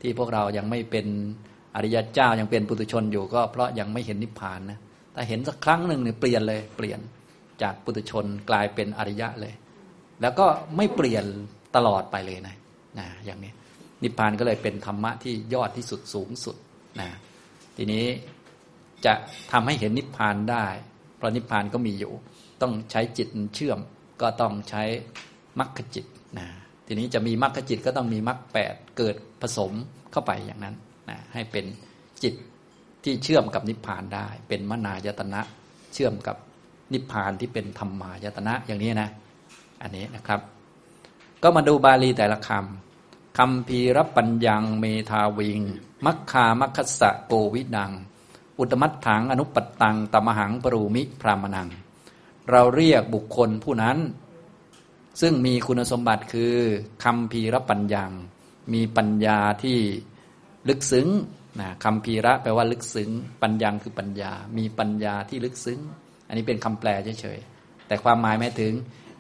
[0.02, 1.08] ที่พวกเรายังไม่เป็น
[1.76, 4.80] อริยเจ้ายังเป็นปุถุชนอยู่ก็เพราะยังไม่เห็นนิพพานนะ
[5.14, 7.00] แต่เห็นสักครั้งหนึ่งเนี่ยเปลี่ยนเลยเปลี่ยน
[7.62, 9.54] จากปุถุชนกลายเป็นอริยะเลย
[10.22, 10.46] แล้วก็
[10.78, 11.26] ไม่เปลี่ยน
[11.76, 12.56] ตลอดไปเลยนะ
[13.00, 13.52] นะอย่างนี้
[14.04, 16.56] นิพพานก็เลยเป็นธรรมะที่ยอดที่สุดสูงสุด
[17.00, 17.10] นะ
[17.78, 18.06] ทีนี้
[19.06, 19.14] จะ
[19.52, 20.66] ทำให้เห็นนิพพานได้
[21.18, 22.14] เพราะนิพพานก็มีอยู่
[22.62, 23.80] ต้องใช้จิตเชื่อม
[24.22, 24.84] ก็ต้องใช้
[25.60, 26.06] มรรคจิต
[26.40, 26.48] นะ
[26.88, 29.72] ทีนี้จะมีมรรคจิตก็ต้องมีมรรคแปดเกิดผสม
[30.12, 30.76] เข้าไปอย่างนั้น
[31.10, 31.66] นะให้เป็น
[32.24, 32.34] จิต
[33.04, 35.42] ที่เชื่อมกับนิพพานได้ เป็นมนายตนะ
[35.94, 36.36] เชื่อมกับ
[36.94, 39.10] นิพพานที่เป็นธรรมายตนะอย่างนี้นะ
[39.82, 40.42] อันนี้นะครับ
[41.44, 45.62] ก็มาดูบาลีแต่ละคำคำพีรปัญญังเมทาวิง
[46.06, 47.92] มัคคามัคคสะโกวิดัง
[48.60, 51.70] อุตมัตถังอนุปัตตังตมหังปรูมิพรามนัง
[52.52, 53.98] เราเรียกบุคคลผู้นั้น
[55.22, 56.56] ซึ่งมีคุณสมบัติคือ
[57.04, 58.12] คำพีรปัญญัง
[58.74, 59.78] มีปัญญาที่
[60.70, 61.08] ลึกซึ้ง
[61.60, 63.10] นะคำพีระแปลว่าลึกซึ้ง
[63.42, 65.80] ปัญญังคือปัญญา มีปัญญาที่ลึกซึ้ง
[66.28, 66.90] อันนี้เป็นคำแปล
[67.22, 68.74] เฉยๆแต่ความหมายหมายถึง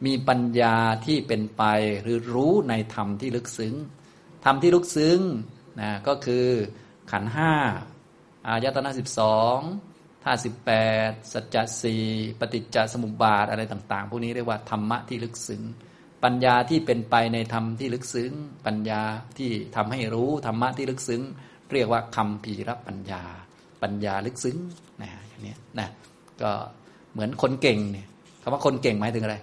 [0.05, 1.63] มีปัญญาที่เป็นไป
[2.01, 3.73] หรือรู้ในธรรมที่ลึกซึ้ง
[4.45, 5.19] ธรรมที่ลึกซึ้ง
[5.79, 6.45] นะก็คือ
[7.11, 7.53] ขันห้า
[8.47, 9.59] อายตนะสิบสอง
[10.23, 10.71] ท่าสิบแป
[11.09, 12.03] ดสัจจะสี่
[12.39, 15.63] ปฏิจจสมุปบาทอะไรต่าง ๆ พวกนี้เรียกว่าธรรมะที่ลึกซึ้ง
[16.23, 18.31] ปัญญาที่เป็นไปในธรรมที่ลึกซึ้ง
[18.65, 19.01] ปัญญา
[19.37, 21.21] ที่ทำให้รู้ธรรมะที่ลึกซึ้ง
[21.73, 23.23] เรียกว่าคำพีรปัญญา
[23.81, 24.57] ปัญญาลึกซึ้ง
[25.01, 25.87] นะอย่างนี้นะ
[26.41, 26.51] ก็
[27.13, 28.07] เหมือนคนเก่งเนี่ย
[28.41, 29.37] คำว่าคนเก่งหมายถึงอะไร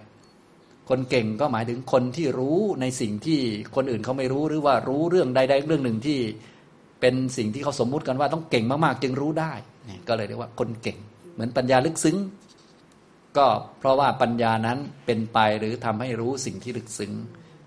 [0.91, 3.41] คนเก่งก็หมายถึงคนที่รู้ในสิ่งที่
[3.75, 6.19] คนอื่นเขาไม่รู้หรือว่ารู้เรื่องใดๆเรื่องหนึ่งที่
[7.01, 9.53] เป็นสิ่งที่เขาสมมุติกันว่าต้องเก่งมากๆ จึงรู้ได้
[9.89, 10.99] นี่ก็เลยเรียกว่าคนเก่ง
[11.35, 12.17] เหมือนปัญญาลึกซึ้ง
[13.37, 13.47] ก็
[13.79, 17.13] เพราะว่าปัญญานั้นเป็นไปหรือทำให้รู้สิ่งที่ลึกซึ้ง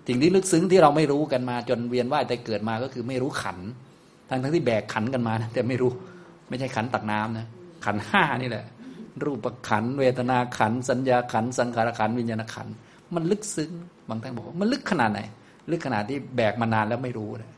[0.08, 3.58] สิ่งที่ลึกซึ้งที่เราไม่รู้กันมาจนเวียนว่ายแต่เกิดมาก็คือไม่รู้ขัน
[4.28, 5.90] ทั้งทั้งที่แบกขันกันมานะแต่ไม่รู้
[6.48, 7.46] ไม่ใช่ขันตักน้ำนะ
[7.84, 8.64] ขันห้านี่แหละ
[9.24, 12.68] รูปขันเวทนาขันสัญญาขันสังขารขันวิญญาณขัน
[13.14, 13.70] มันลึกซึ้ง
[14.08, 15.20] บางท่านบอกมันลึกขนาดไหน
[15.70, 17.50] ลึกขนาดที่แบกมานานแล้วไม่รู้นะ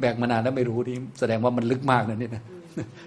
[0.00, 2.42] แบกมานานแล้วไม่รู้นี่แสดงว่ามันลึกมากนะนี่นะ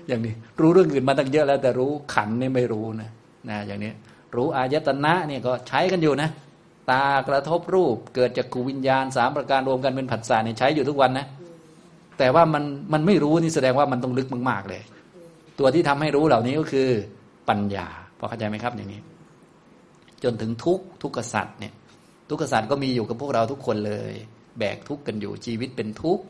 [0.07, 3.09] อย่างนี้ รู้เรื่องอื่นมาตั้งเยอะแล้วแต่รู้ขันนี่ไม่รู้นะ
[3.49, 3.91] นะอย่างนี้
[4.35, 6.29] รู้อายตนะเนี่ยก็ใช้กันอยู่นะ
[6.91, 11.25] ตากระทบรูปเกิดจากกูวิญญาณสามประการรวมกันเป็นผัสสะเนี่ยใช้อยู่ทุกวันนะ
[12.17, 14.81] แต่ว่ามันมันไม่รู้นี่แสดงว่ามันต้องลึกมากๆเลย
[15.59, 16.89] ตัวที่ทำให้รู้เหล่านี้ก็คือ
[17.49, 17.87] ปัญญา
[18.19, 19.01] พอเข้าใจไหมครับอย่างนี้
[20.23, 21.73] จนถึงทุกทุกขสัตว์เนี่ย
[22.29, 24.13] ทุกขสัตว์ก็มีอยู่กับพวกเราทุกคนเลย
[24.59, 26.23] แบกทุกข์กันอยู่ชีวิตเป็นทุกข์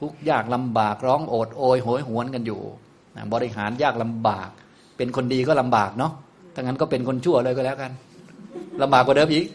[0.00, 2.60] ทุกยากลำบากร้องโอดโอยโหยหวนกันอยู่
[3.32, 4.50] บริหารยากลำบาก
[4.96, 6.12] เป็นคนดีก็ลำบากเนาะ
[6.58, 7.92] ถ้างั้นก็เป็นคนชั่วเลยก็แล้วกัน
[8.82, 9.46] ลำบากกว่าเดิมอีก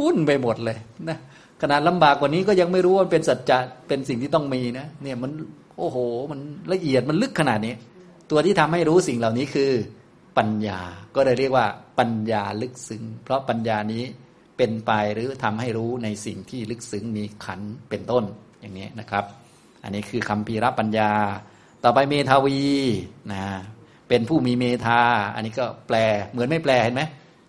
[0.00, 1.18] วุ่นไปหมดเลยนะ
[1.62, 5.30] ขนาดลำบากกว่านี้ก็ยังไม่รู้ว่าเป็นสัจจะเป็นสิ่งที่ต้องมีนะเนี่ยมัน
[5.78, 5.96] โอ้โห
[6.30, 6.40] มัน
[6.72, 7.74] ละเอียดมันลึกขนาดนี้
[8.30, 9.70] ตัวที่ทำให้รู้สิ่งเหล่านี้คือ
[10.38, 10.80] ปัญญา
[11.16, 11.66] ก็เลยเรียกว่า
[11.98, 14.04] ปัญญาลึกซึ้งเพราะปัญญานี้
[14.56, 17.60] เป็นไปหรือทำให้รู้ในสิ่งที่ลึกซึ้งมีขัน
[17.90, 18.24] เป็นต้น
[18.60, 19.24] อย่างนี้นะครับ
[19.82, 21.10] อันนี้คือคำพีรปัญญา
[21.84, 22.58] ต่อไปเมทาวี
[23.32, 23.42] นะ
[24.08, 25.02] เป็นผู้มีเมธา
[25.34, 25.96] อันนี้ก็แปล
[26.30, 27.02] เหมือนไม่แปลเห็นไหม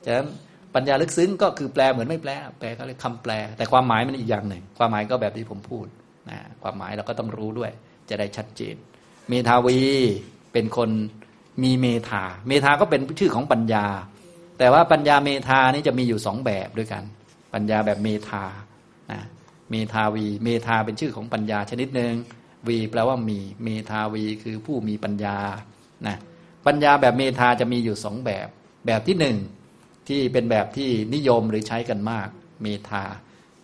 [0.06, 0.28] ฉะนั้น
[0.76, 5.86] ปัญญาลึกซึ้งก็คือแปลเหมือนไม่แปล แปลก็เลยคำแปล แต่ความหมายมันอีกอย่างหนึ่ง ความหมายก็แบบที่ผมพูด
[6.30, 7.72] นะความหมายเราก็ต้องรู้ด้วย
[8.10, 8.76] จะได้ชัดเจน
[9.30, 9.80] เมธาวี
[10.54, 10.90] เป็นคน
[11.64, 13.86] มีเมธา เมธาก็เป็นชื่อของปัญญา
[14.60, 17.04] แต่ว่าปัญญาเมธานี่จะมีอยู่สองแบบด้วยกัน
[17.54, 18.44] ปัญญาแบบเมธา
[19.12, 19.22] นะ
[19.72, 22.14] เมธาวี เมธาเป็นชื่อของปัญญาชนิดหนึ่ง
[22.68, 25.38] วีแปลว่ามี เมธาวีคือผู้มีปัญญา
[26.08, 26.18] นะ
[26.66, 28.48] ปัญญาแบบเมธาจะมีอยู่สองแบบ
[28.86, 29.38] แบบที่หนึ่ง
[30.08, 32.28] ที่เป็นแบบที่นิยมหรือใช้กันมาก
[32.62, 33.04] เมธา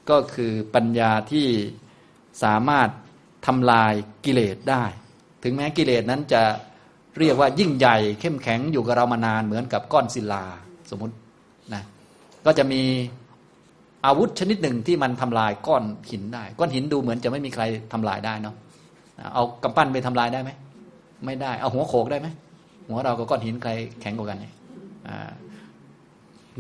[0.09, 1.47] ก็คือปัญญาที่
[2.43, 2.89] สามารถ
[3.47, 3.93] ทำลาย
[4.25, 4.83] กิเลสได้
[5.43, 6.43] ถึงแม้กิเลสนั้นจะ
[7.19, 10.45] เรียกว่ายิ่งใหญ่เข้มแข็งอยู่กับเรามานานเหมือนกับก้อนศิลา
[10.89, 11.15] สมมติ
[11.73, 11.83] นะ
[12.45, 12.81] ก็จะมี
[14.05, 18.55] อาวุธชนิดหนึ่งที่มันทำลายก้อนหินได้ ก้อนหินดูเหมือนจะไม่มีใครทำลายได้เนาะ
[19.33, 20.51] เอากำปั้นไปทำลายได้ไหม
[21.25, 22.27] ไม่ได้ เอาหัวโขกได้ไหม
[22.87, 23.71] หัวเรากับก้อนหินใคร
[24.01, 24.53] แข็งกว่ากันเนี่ย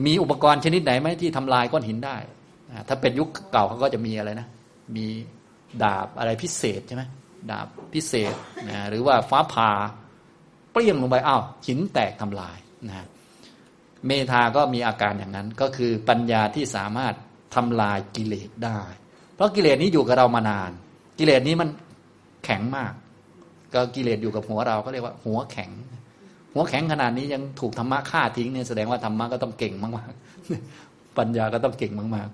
[0.05, 2.17] มีอุปกรณ์ชนิดไหนไหมที่ทำลายก้อนหินได้
[2.87, 4.47] ถ้าเป็นยุคเก่าเขาก็จะมีอะไรนะ
[4.95, 5.05] มี
[5.83, 7.03] ดาบอะไรพิเศษใช่ไหม
[7.51, 8.33] ดาบพิเศษ
[8.69, 9.71] นะหรือว่าฟ้าผ่า
[10.71, 12.57] เปรี้ยงลงไปอ้าวหินแตกทำลาย
[12.87, 13.05] นะ
[14.05, 17.13] เมธาก็มีอาการอย่างนั้น ก็คือปัญญาที่สามารถ
[17.55, 18.79] ทำลายกิเลสได้
[19.35, 20.71] เพราะกิเลสนี้อยู่กับเรามานาน
[21.19, 21.69] กิเลสนี้มัน
[22.45, 22.93] แข็งมาก
[23.73, 25.71] ก็กิเลสอยู่กับหัวเราก็เรียกว่าหัวแข็ง
[26.55, 32.29] หัวแข็งขนาดนี้ยังถูกธรรมะฆ่าทิ้งเนี่ยแสดงว่าธรรมะก็ต้องเก่งมากๆปัญญาก็ต้องเก่งมาก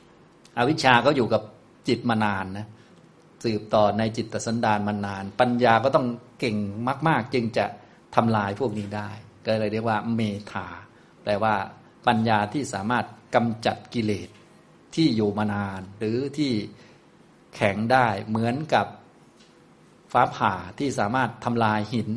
[0.00, 1.42] ๆอวิชชาก็อยู่กับ
[1.88, 2.66] จิตมานานนะ
[3.44, 6.06] สืบต่อในจิตสันดานมานาน ปัญญาก็ต้อง
[6.40, 6.56] เก่ง
[7.08, 7.66] มาก ๆ จึงจะ
[8.14, 9.10] ทำลายพวกนี้ได้
[9.46, 10.66] ก็เลยเรียกว่าเมธา
[11.22, 11.54] แปลว่า
[12.06, 13.04] ปัญญาที่สามารถ
[13.34, 14.28] กำจัดกิเลส
[14.94, 16.52] ที่อยู่มานาน หรือที่
[17.56, 18.86] แข็งได้เหมือนกับ
[20.12, 22.08] ฟ้าผ่าที่สามารถทำลายหิน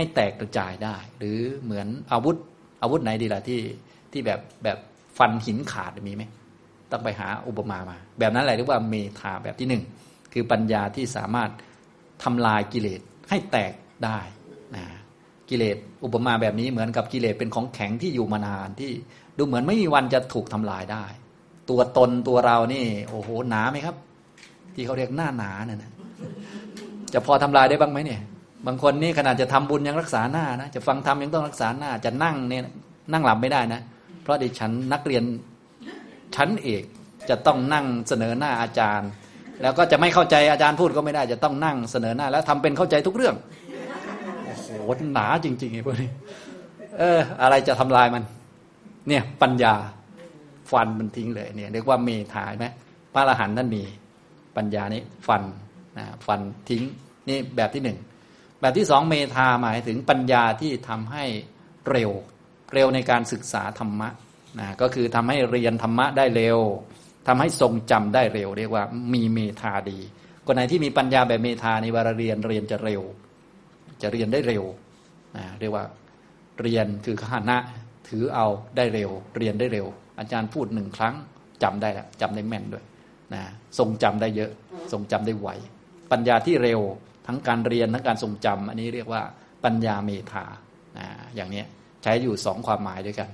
[0.00, 2.36] ให้แตกกระจายได้ หรือเหมือนอาวุธ
[2.82, 3.60] อาวุธไหนดีล่ะที่
[4.12, 4.78] ที่แบบแบบ
[5.18, 6.24] ฟันหินขาดมีไหม
[6.90, 9.82] ต้องไปหาอุปมามา แบบนั้นแหละเรียกว่าเมธาแบบที่หนึ่ง
[10.32, 11.50] คือปัญญาที่สามารถ
[12.24, 13.72] ทำลายกิเลสให้แตก
[14.04, 14.18] ได้
[14.76, 14.84] นะ
[15.50, 18.90] กิเลสอุปมาแบบนี้เหมือนกับกิเลสเป็นของแข็งที่อยู่มานานที่
[19.36, 21.04] ดูเหมือนไม่มีวันจะถูกทำลายได้
[21.70, 23.96] ตัวตนตัวเรานี่ โอ้โหหนาไหมครับ
[24.74, 25.92] ที่เขาเรียกหน้าหนาเนี่ยนะ
[27.12, 28.20] จะพอทำลายได้บ้างไหมเนี่ย
[28.66, 32.62] บางคนนี่ขนาดจะทำบุญยังรักษาหน้านะจะฟังธรรมยังต้องรักษาหน้า จะนั่งเนี่ย
[33.12, 33.80] นั่งหลับไม่ได้นะ
[34.22, 35.24] เพราะดิฉันนักเรียน
[36.36, 36.84] ชั้นเอก
[37.30, 39.10] จะต้องนั่งเสนอหน้าอาจารย์
[39.62, 43.34] แล้วก็จะไม่เข้าใจอาจารย์พูดก็ไม่ได้ จะต้องนั่งเสนอหน้า แล้วทำเป็นเข้าใจทุกเรื่อง
[44.44, 44.68] โอ้โห
[45.14, 46.10] หนาจริงๆไอ้พวกนี้
[46.98, 48.22] เออ อะไรจะทำลายมัน
[49.08, 49.74] เนี่ยปัญญา
[50.70, 52.66] ฟันมันทิ้งเลยเนี่ยเรียกว่าเมธาไหม
[53.12, 53.82] พระอรหันต์ท่นมี
[54.56, 55.42] ปัญญานี้ฟัน
[55.98, 56.82] นะฟันทิ้ง
[57.28, 57.98] นี่แบบที่หนึ่ง
[58.60, 61.24] แบบที่สองเมธาหมายถึงปัญญาที่ทำให้
[61.90, 62.10] เร็ว
[62.74, 64.08] เร็วในการศึกษาธรรมะ
[64.60, 66.58] นะก็คือทำให้เรียนธรรมะได้เร็ว
[67.28, 69.98] ทำให้ทรงจำได้เร็ว เรียกว่ามีเมธาดี
[70.46, 73.02] คนไหนที่มีปัญญาแบบเมธาในเวลาเรียนเรียนจะเร็ว
[74.02, 74.64] จะเรียนได้เร็ว
[75.36, 75.84] นะเรียกว่า
[76.60, 77.58] เรียนคือขณะ
[78.08, 78.46] ถือเอา
[78.76, 79.86] ได้เร็ว เรียนได้เร็ว
[80.18, 81.14] อาจารย์พูดหนึ่งครั้ง
[81.62, 82.84] จำได้แล้วจำได้แม่นด้วย
[83.34, 83.42] นะ
[83.78, 84.50] ทรงจำได้เยอะ
[84.92, 85.48] ทรงจำได้ไว
[86.12, 86.80] ปัญญาที่เร็ว
[87.30, 89.22] ทั้งการเรียนทั้งการทรงจำอันนี้เรียกว่า
[89.64, 90.44] ปัญญาเมธา
[91.34, 91.62] อย่างนี้
[92.02, 93.28] ใช้อยู่สองความหมายด้วยกัน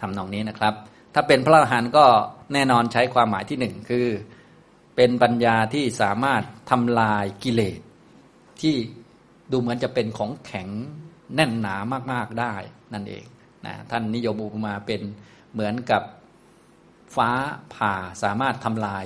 [0.00, 0.74] ทำนองนี้นะครับ
[1.14, 2.04] ถ้าเป็นพระอรหันต์ก็
[2.52, 4.06] แน่นอนใช้ความหมายที่หนึ่งคือ
[4.96, 7.80] เป็นปัญญาที่สามารถทำลายกิเลส
[8.60, 8.74] ที่
[9.50, 10.68] ดูเหมือนจะเป็นของแข็ง
[11.34, 11.76] แน่นหนา
[12.12, 12.54] มากๆได้
[12.94, 13.24] นั่นเอง
[13.66, 15.00] นะท่านนิยมอุปมาเป็น
[15.52, 16.02] เหมือนกับ
[17.16, 17.30] ฟ้า
[17.74, 19.04] ผ่าสามารถทำลาย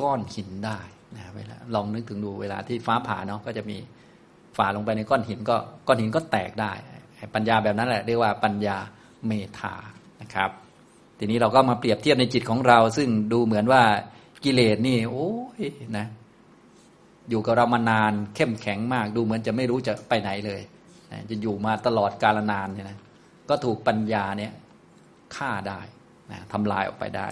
[0.00, 0.80] ก้อนหินได้
[1.16, 3.76] นะเวลาลองนึกถึงดูเวลาที่ฟ้าผ่าเนาะก็จะมี
[4.56, 6.72] ฝ่าลงไปในก้อนหินก็ก้อนหินก็แตกได้
[7.34, 8.76] ปัญญาแบบนั้นแหละเรียกว่าปัญญา
[9.26, 9.74] เมธา
[10.20, 10.50] นะครับ
[11.18, 13.82] ทีนี้เราก็มาเปรียบเทียบในจิตของเรา ซึ่งดูเหมือนว่า
[14.44, 15.62] กิเลสนี่ โอ้ย
[15.98, 16.06] นะ
[17.30, 20.60] อยู่กับเรามานานเข้มแข็งมาก ดูเหมือนจะไม่รู้จะไปไหนเลย
[21.30, 22.98] จะอยู่มาตลอดกาลนานเนี่ยนะ
[23.48, 24.52] ก็ถูกปัญญาเนี่ย
[25.36, 25.80] ฆ่าได้
[26.32, 27.28] นะทำลายออกไปได้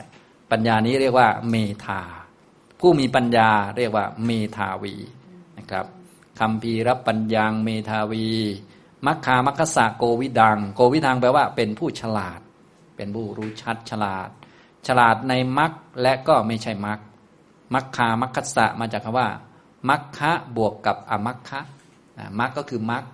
[0.52, 2.02] ปัญญานี้เรียกว่าเมธา
[2.80, 4.94] ผู้มีปัญญาเรียกว่าเมธาวี
[5.58, 5.86] นะครับ
[6.40, 8.26] คำพีรับปัญญาเมธาวี
[9.06, 12.40] มัคคามัคคสะโกวิดัง โกวิดังแปลว่าเป็นผู้ฉลาด
[12.96, 14.28] เป็นผู้รู้ชัดฉลาด
[14.86, 16.98] ฉลาดในมัคและก็ไม่ใช่มัค
[17.74, 19.28] มัคคามัคคสะมาจากคำว่า
[19.88, 21.60] มัคคะบวกกับอมัคคะ
[22.38, 23.04] มัคก็คือมัค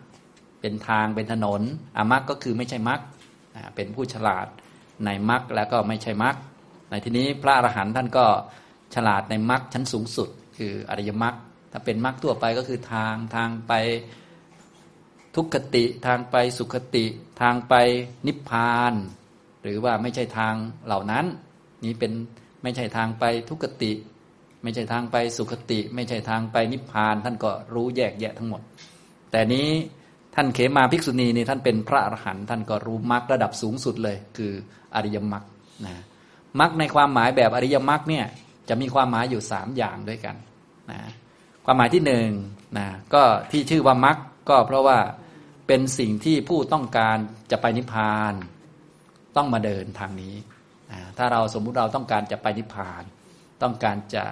[0.61, 1.63] เป็นทางเป็นถนน
[1.97, 3.01] อมัคก็คือไม่ใช่มัค
[3.75, 4.47] เป็นผู้ฉลาด
[5.05, 6.37] ในมัคแล้วก็ไม่ใช่มัค
[6.91, 8.27] ในที่นี้พระอรหันต์ท่านก็
[8.95, 10.29] ฉลาดในมรรคชั้นสูงสุด
[10.59, 11.35] คืออริยมรรค
[11.73, 13.73] ถ้าเป็นมรรคทั่วไปก็คือทางทางไป
[15.37, 17.05] ทุกขติทางไปสุขติ
[17.41, 17.75] ทางไป
[18.27, 18.93] นิพพาน
[19.63, 20.55] หรือว่าไม่ใช่ทาง
[20.87, 21.25] เหล่านั้น
[21.85, 22.13] นี้เป็น
[22.63, 23.93] ไม่ใช่ทางไปทุกขติ
[24.63, 28.63] ไม่ใช่ทางไปสุขติ ไม่ใช่ทางไปนิพพาน ท่านก็รู้แยกแยะทั้งหมด
[29.31, 29.69] แต่นี้
[30.35, 34.53] ท่านเขมาภิกษุณีนี่ท่านเป็นพระอรหันต์ท่านก็รู้มรรคระดับสูงสุดเลย คือ
[34.95, 35.45] อริยมรรค
[35.87, 35.95] นะ
[36.61, 38.27] มรรคในความหมายแบบอริยมรรคเนี่ย
[38.69, 40.37] จะมีความหมายอยู่สามอย่างด้วยกัน
[40.91, 41.01] นะ
[41.65, 42.29] ความหมายที่หนึ่ง
[42.79, 44.17] นะก็ที่ชื่อว่ามรรค
[44.49, 44.99] ก็เพราะว่า
[45.67, 47.17] เป็นสิ่งที่ผู้ต้องการ
[47.51, 48.35] จะไปนิพพาน
[49.37, 50.35] ต้องมาเดินทางนี้
[50.93, 53.03] นะถ้าเราสมมุติเราต้องการจะไปนิพพาน
[53.63, 54.25] ต้องการจะ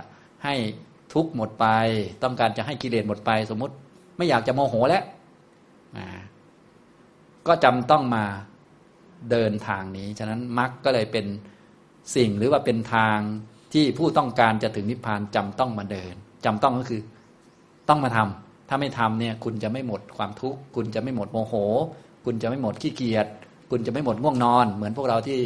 [0.45, 0.55] ให้
[1.13, 1.67] ทุกข์หมดไป
[2.25, 3.75] ต้องการจะให้กิเลสหมดไป สมมุติ
[4.17, 5.05] ไม่อยากจะโมโหแล้ว
[5.99, 6.07] นะ
[7.47, 8.25] ก็จำต้องมา
[9.31, 11.27] เดินทางนี้ ฉะนั้นมรรคก็เลยเป็น
[12.17, 13.19] สิ่งหรือว่าเป็นทาง
[13.73, 17.01] ที่ผู้ต้องการจะถึงนิพพานจำต้องมาเดินจำต้องก็คือ
[17.89, 21.55] ต้องมาทำถ้าไม่ทำเนี่ย คุณจะไม่หมดความทุกข์ คุณจะไม่หมดโมโห
[22.25, 23.27] คุณจะไม่หมดขี้เกียจ
[23.71, 25.39] คุณจะไม่หมดง่วงนอน เหมือนพวกเราที่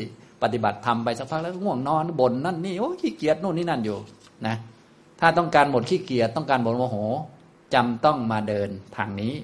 [0.42, 3.98] ปฏิบัติทำไปสักพักแล้วง่วงนอนบ่นนั่นนี่โอ้ขี้เกียจโน่นนี่นั่นอยู่
[4.46, 4.56] นะ
[5.20, 6.96] ถ้าต้องการหมดขี้เกียจต้องการหมดโมโห
[7.74, 9.34] จำต้องมาเดินทางนี้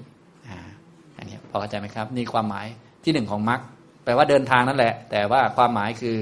[0.48, 0.58] อ่า
[1.16, 2.66] อันนี้พอเข้าใจไหมครับ นี่ความหมาย
[3.04, 3.60] ที่หนึ่งของมรรค
[4.04, 6.16] แปลว่าเดินทางนั่นแหละ แต่ว่าความหมายคือ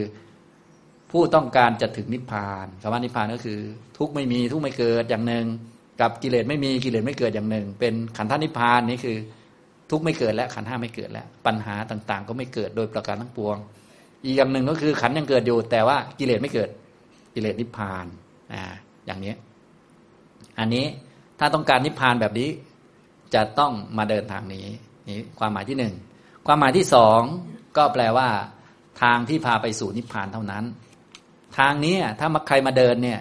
[1.10, 3.58] ผู้ต้องการจะถึงนิพพานคำว่านิพพานก็คือ
[3.98, 5.46] ทุกไม่มีทุกไม่เกิดอย่างหนึ่ง
[6.00, 9.16] กับกิเลสไม่มีกิเลสไม่เกิดอย่างหนึ่ง เป็นขันธนิพพานนี่คือ
[9.90, 13.56] ทุกไม่เกิดและขันห้าไม่เกิดแล้ว ปัญหาต่างๆ ก็ไม่เกิดโดยประการทั้งปวง
[14.24, 16.68] อีกอย่างหนึ่งก็คือขันยังเกิดอยู่ แต่ว่ากิเลสไม่เกิด
[17.34, 18.06] กิเลสนิพพาน
[18.52, 18.62] อ่า
[19.06, 19.34] อย่างนี้
[20.58, 20.86] อันนี้
[21.38, 22.48] ถ้าต้องการนิพพานแบบนี้
[23.34, 24.66] จะต้องมาเดินทางนี้
[25.08, 25.94] นี่ความหมายที่หนึ่ง
[26.46, 27.20] ความหมายที่สอง
[27.76, 28.28] ก็แปลว่า
[29.02, 30.64] ทางที่พาไปสู่นิพพานเท่านั้น
[31.58, 33.20] ทางนี้ถ้ามาใครมาเดินเนี่ย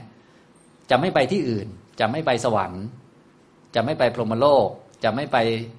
[0.89, 1.67] จะไม่ไปที่อื่น
[1.99, 2.83] จะไม่ไปสวรรค์
[3.75, 4.67] จะไม่ไปพรหมโลก
[5.03, 5.37] จะไม่ไป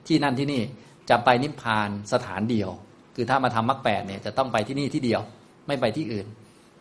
[0.08, 0.62] ที่นั่นที่นี่
[1.10, 2.70] จะไปนิพพานสถานเดียว
[3.14, 5.20] คือถ้ามาทำมรรคแปดเนี่ยจะต้องไปที่นี่ที่เดียว
[5.66, 6.26] ไม่ไปที่อื่น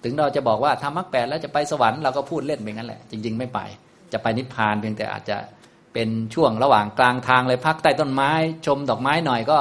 [0.04, 3.60] ถึงเราจะบอกว่าทำมรรคแปดแล้วจะไปสวรรค์เราก็พูดเล่นไปงั้นแหละ จริง ๆ ไม่ไป
[4.14, 5.38] จะไปนิพพานเพียงแต่อาจจะ
[5.94, 8.32] เป็นช่วงระหว่างกลางทางเลยพักใต้ต้นไม้
[8.66, 9.58] ชมดอกไม้หน่อยก็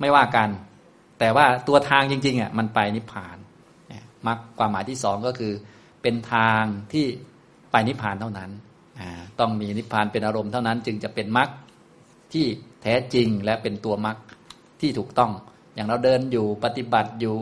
[0.00, 0.48] ไม่ว่ากัน
[1.18, 3.36] แต่ว่าตัวทางจริงๆอะมันไปนิพพาน
[4.26, 5.52] มรรคความหมายที่สองก็คือ
[6.02, 7.06] เป็นทางที่
[7.70, 8.50] ไปนิพพานเท่านั้น
[9.40, 11.48] ต้องมีนิพพานเป็นอารมณ์เท่านั้นจึงจะเป็นมรรค
[12.32, 12.46] ที่
[12.82, 14.16] แท้จริงและเป็นตัวมรรค
[14.80, 15.32] ที่ถูกต้อง
[15.74, 17.36] อย่างเราเดินอยู่ปฏิบัติอยู่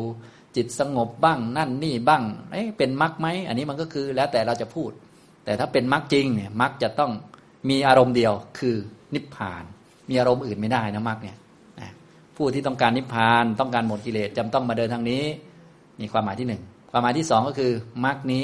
[0.57, 4.91] จิตสงบบ้างนั่นนี่บ้างเอ๊ะเป็นมรรคไหมอันนี้มันก็คือแล้วแต่เราจะพูด
[5.45, 7.13] แต่ถ้าเป็นมรรคจริงเนี่ยมรรคจะต้อง
[7.71, 8.77] มีอารมณ์เดียวคือ
[9.15, 9.65] นิพพาน
[10.09, 11.37] มีอารมณ์อื่นไม่ได้นะมรรคเนี่ย
[12.37, 15.25] ผู้ที่ต้องการนิพพานต้องการหมดกิเลสจำต้องมาเดินทางนี้
[16.00, 17.72] นี่ความหมายที่หนึ่งความหมายที่สองก็คือ
[18.04, 18.42] มรรคนี้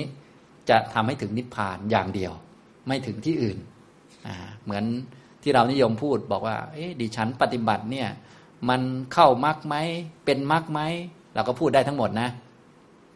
[0.71, 2.33] จะทำให้ถึงนิพพานอย่างเดียว
[2.87, 3.59] ไม่ถึงที่อื่น
[4.65, 4.85] เหมือน
[5.43, 6.57] ที่เรานิยมพูดบอกว่า
[7.01, 8.09] ดิฉันปฏิบัติเนี่ย
[8.69, 8.81] มัน
[9.13, 9.77] เข้ามรรคไหม
[10.25, 10.81] เป็นมรรคไหม
[11.35, 12.29] เราก็พูดได้ทั้งหมดนะ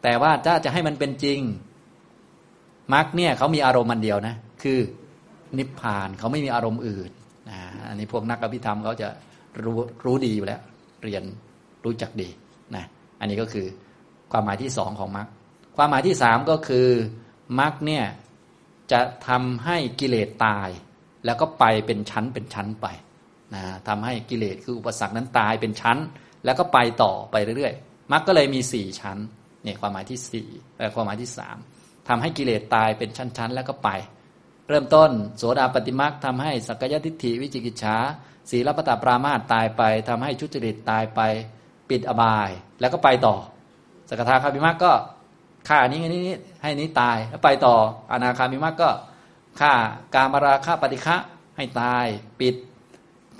[0.03, 1.39] แต่ว่าถ้าจะให้มันเป็นจริง
[2.93, 4.79] มรรคเนี่ยเขามีอารมณ์มันเดียวนะ คือ
[5.57, 7.11] นิพพานเขาไม่มีอารมณ์อื่น
[7.49, 9.07] นะอันนี้พวกนักอภิธรรมเขาจะ
[9.63, 10.61] รู้รู้ดีอยู่แล้ว
[11.03, 11.23] เรียน
[11.85, 12.29] รู้จักดี
[12.75, 12.83] นะ
[13.19, 13.65] อันนี้ก็คือ
[14.31, 15.27] ความหมายที่สองของมรรค
[15.77, 16.87] ความหมายที่สามก็คือ
[17.59, 18.05] มรรคเนี่ย
[18.91, 20.69] จะทำให้กิเลสตาย
[21.25, 22.87] แล้วก็ไปเป็นชั้นเป็นชั้นไป
[23.53, 25.97] นะทำให้กิเลสคืออุปสรรคนั้นตายเป็นชั้น
[26.45, 29.17] แล้วก็ไปต่อไปเรื่อยๆมรรคก็เลยมีสี่ชั้น
[29.63, 30.47] เนี่ยความหมายที่สี่
[30.95, 31.57] ความหมายที่สาม
[32.07, 33.89] ทำให้กิเลสตายเป็นชั้นๆ แล้วก็ไป
[34.67, 37.97] เริ่มต้น โสดาปฏิมาคทำให้สักยทิฏฐิวิจิกิจฉา
[38.49, 41.21] ศีลปตาปรามาตตายไปทำให้ชุจริตตายไป
[41.89, 43.35] ปิดอบายแล้วก็ไปต่อ
[44.09, 44.91] สกทาคามิมักก็
[45.69, 47.75] ฆ่านี้นี้ให้นี้ตายแล้วไปต่อ
[48.11, 48.89] อนาคามิมักก็
[49.59, 49.71] ฆ่า
[50.15, 51.17] กามราฆ่าปฏิฆะ
[51.57, 52.05] ให้ตาย
[52.39, 52.55] ปิด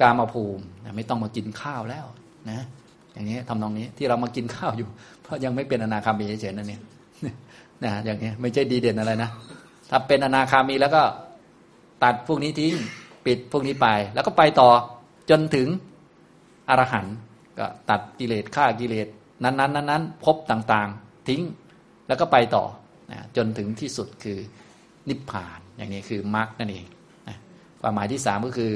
[0.02, 0.64] กามภูมิ
[0.96, 2.06] ไม่ต้องมากินข้าวแล้ว
[2.50, 2.60] นะ
[3.14, 4.88] อย่างนี้ทำนองนี้ที่เรามากินข้าวอยู่
[5.22, 6.82] เพราะยังไม่เป็นอนาคามีเฉยๆนั่นเนี่ย
[7.84, 9.30] นะอย่างนี้ไม่ใช่ดีเด่นอะไรนะ
[9.90, 11.04] ถ้าเป็นอนาคามีแล้วก็
[12.04, 12.74] ตัดพวกนี้ทิ้ง
[13.26, 14.70] ปิดพวกนี้ไป แล้วก็ไปต่อ
[15.30, 15.68] จนถึง
[16.70, 17.16] อรหันต์
[17.60, 19.08] ก็ตัดกิเลสฆ่ากิเลส
[19.44, 21.42] นั้นๆนั้นๆพบต่างๆ ทิ้ง
[22.08, 22.66] แล้วก็ไปต่อ
[23.12, 24.40] นะจนถึงที่สุดคือ
[25.10, 26.86] นิพพานอย่างนี้คือมรรคนั่นเอง
[27.28, 27.38] นะ
[27.82, 28.72] ความหมายที่สามก็คือ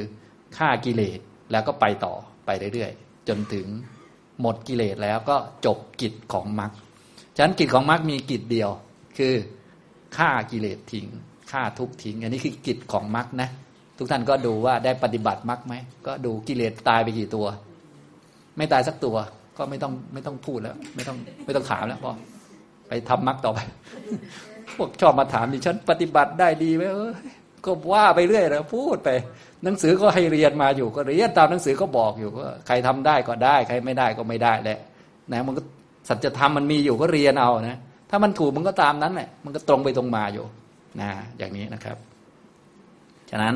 [0.58, 1.20] ฆ่ากิเลส
[1.52, 2.14] แล้วก็ไปต่อ
[2.46, 3.68] ไปเรื่อยๆ จนถึง
[4.42, 6.72] หมดกิเลสแล้วก็จบกิจของมรรค
[7.36, 8.70] ฉะนั้นกิจของมรรคมีกิจเดียว
[9.18, 9.34] คือ
[10.18, 11.08] ฆ่ากิเลสทิ้ง
[11.52, 13.50] ฆ่าทุกทิ้ง อันนี้คือกิจของมรรคนะ
[13.98, 15.74] ทุกท่านก็ดูว่าได้ปฏิบัติมรรคไหม
[16.08, 17.48] ก็ดูกิเลสตายไปกี่ตัว
[18.58, 19.16] ไม่ตายสักตัว
[19.60, 22.14] ก็ไม่ต้องไม่ต้องพูดแล้ว ไม่ต้องไม่ต้องถามแล้วพอ
[22.88, 23.60] ไปทำมรรคต่อไป
[24.78, 27.12] พวกชอบมาถามดิฉันปฏิบัติได้ดีไหมเออ
[27.66, 29.10] ก็ว่าไปเรื่อยแล้วพูดไป
[29.64, 34.80] หนังสือก็ให้เรียนมาอยู่ ก็เรียนตามหนังสือก็บอกอยู่ว่าใครทำได้ก็ได้ ใครไม่ได้ก็ไม่ได้แหละ
[35.34, 35.62] นะมันก็
[36.10, 37.78] สัจธรรมมันมีอยู่ก็เรียนเอานะ
[38.10, 40.46] ถ้ามันถูกมันก็ตามนั้นแหละมันก็ตรงไปตรงมาอยู่
[41.02, 41.98] นะอย่างนี้นะครับ
[43.30, 43.56] ฉะนั้น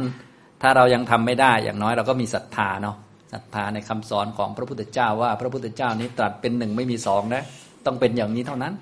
[0.62, 2.96] ถ้าเรายังทำไม่ได้อย่างน้อยเราก็มีศรัทธาเนาะ
[3.34, 7.44] ศรัทธาในคำสอนของพระพุทธเจ้าว่า พระพุทธเจ้านี้ตรัสเป็นหนึ่งไม่มีสองนะ
[7.86, 8.74] ต้องเป็นอย่างนี้เท่านั้น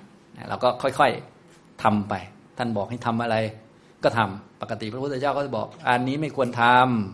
[0.48, 2.14] เราก็ค่อยๆทำไป
[2.58, 3.36] ท่านบอกให้ทำอะไร
[4.04, 6.64] ก็ทำปกติพระพุทธเจ้าก็จะบอก อันนี้ไม่ควรท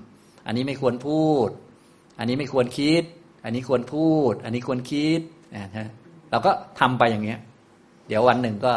[0.00, 1.48] ำอันนี้ไม่ควรพูด
[2.18, 3.02] อันนี้ไม่ควรคิด
[3.44, 5.20] อันนี้ควรพูด อันนี้ควรคิด
[5.54, 5.88] นะ
[6.30, 7.38] เราก็ทำไปอย่างเงี้ย
[8.08, 8.74] เดี๋ยววันหนึ่งก็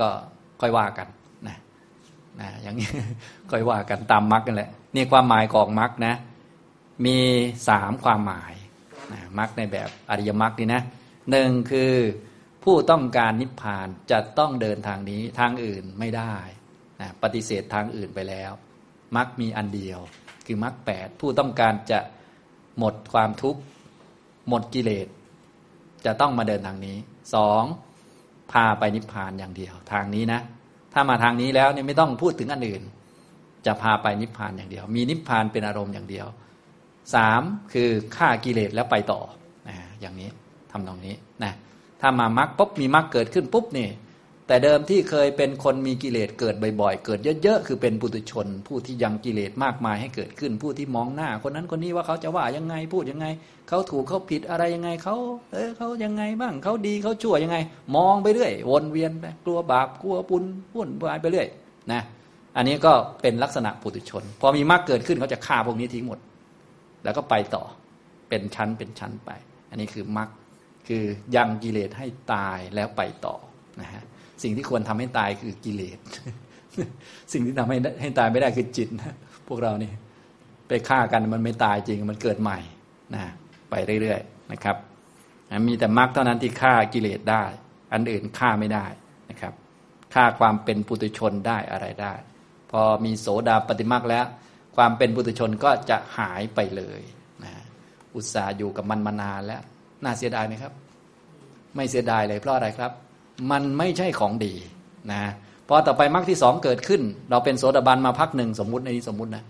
[0.00, 0.08] ก็
[0.60, 1.08] ค่อยว่ากัน
[1.48, 1.56] นะ
[2.40, 2.88] นะอย่างนี้
[3.50, 6.14] ค่อยว่ากันตามมรรคกันแหละนี่ความหมายของมรรคนะ
[7.06, 7.18] มี
[7.68, 8.54] สามความหมาย
[9.12, 10.82] นะมรรคในแบบอริยมรรคนี่นะ
[11.30, 11.94] หนึ่งคือ
[12.64, 16.34] ผู้ต้องการนิพพานจะต้องเดินทางนี้ทางอื่นไม่ได้
[17.00, 18.52] นะปฏิเสธทางอื่นไปแล้ว
[19.16, 19.98] มรรคมีอันเดียว
[20.46, 22.00] คือมรรคแปดผู้ต้องการจะ
[22.78, 23.60] หมดความทุกข์
[24.48, 25.06] หมดกิเลส
[26.04, 26.96] จะต้องมาเดินทางนี้
[27.34, 27.62] สอง
[28.52, 30.40] พาไปนิพพานอย่างเดียว ทางนี้นะ
[30.92, 32.82] ถ้ามาทางนี้แล้วเนี่ยไม่ต้องพูดถึงอันอื่น
[33.66, 36.26] จะพาไปนิพพานอย่างเดียว มีนิพพานเป็นอารมณ์อย่างเดียว
[37.14, 37.42] สาม
[37.72, 39.20] คือฆ่ากิเลสแล้วไปต่อ
[39.68, 40.28] นะอย่างนี้
[40.72, 41.52] ทำตรงนี้นะ
[42.00, 43.88] ถ้ามามรรคปุ๊บมีมรรคเกิดขึ้นปุ๊บนี่
[44.46, 53.26] แต่เดิมที่เคยเป็นคนมีกิเลสเกิดบ่อยๆ เกิดเยอะๆ คือเป็นปุถุชน ผู้ที่ยังกิเลสมากมายให้เกิดขึ้น ผู้ที่มองหน้า คนนั้นคนนี้ว่าเขาจะว่ายังไงพูดยังไง
[53.68, 55.16] เขาถูกเขาผิดอะไรยังไงเขา
[55.52, 57.56] เออเขายังไงบ้างเขาดีเขาชั่วยังไง
[57.96, 60.44] มองไปเรื่อยวนเวียนไปกลัวบาปกลัวปุญ
[60.74, 61.46] วุ่นวายไปเรื่อย
[61.92, 62.02] นะ
[62.56, 62.92] อันนี้ก็
[63.22, 66.18] เป็นลักษณะปุถุชน พอมีมรรคเกิดขึ้นเขาจะฆ่าพวกนี้ทิ้งหมด
[67.04, 67.64] แล้วก็ไปต่อ
[68.28, 69.30] เป็นชั้นเป็นชั้นไป
[69.70, 70.28] อันนี้คือมรรค
[70.88, 71.04] คือ
[71.36, 73.36] ยังกิเลสให้ตายแล้วไปต่อ
[73.80, 74.02] นะฮะ
[74.42, 75.98] สิ่งที่ควรทำให้ตายคือกิเลส
[77.32, 79.14] สิ่งที่ทำให้ให้ตายไม่ได้คือจิตนะ
[79.48, 79.90] พวกเรานี่
[80.68, 82.58] ไปฆ่ากันมันไม่ตายจริงมันเกิดใหม่
[83.14, 83.22] นะ
[83.70, 84.76] ไปเรื่อยๆนะครับ
[85.68, 87.44] มีแต่มรรคเท่านั้นที่ฆ่ากิเลสได้
[87.92, 88.86] อันอื่นฆ่าไม่ได้
[89.30, 89.54] นะครับ
[90.14, 92.14] ฆ่าความเป็นปุถุชนได้อะไรได้
[92.70, 94.26] พอมีโสดาปฏิมรรคแล้ว
[94.82, 97.00] ความเป็นปุถุชนก็จะหายไปเลย
[97.44, 97.52] นะ
[98.14, 99.62] อุตส่าห์อยู่กับมันมานานแล้ว
[100.04, 100.72] น่าเสียดายไหมครับ
[101.76, 102.92] ไม่เสียดายเลยเพราะอะไรครับ
[103.50, 104.54] มันไม่ใช่ของดี
[105.12, 105.22] นะ
[105.68, 109.44] พอต่อไปมรรคที่สองเกิดขึ้น เราเป็นโสดาบันมาพักหนึ่งสมมุติในนี้สมมุตินะ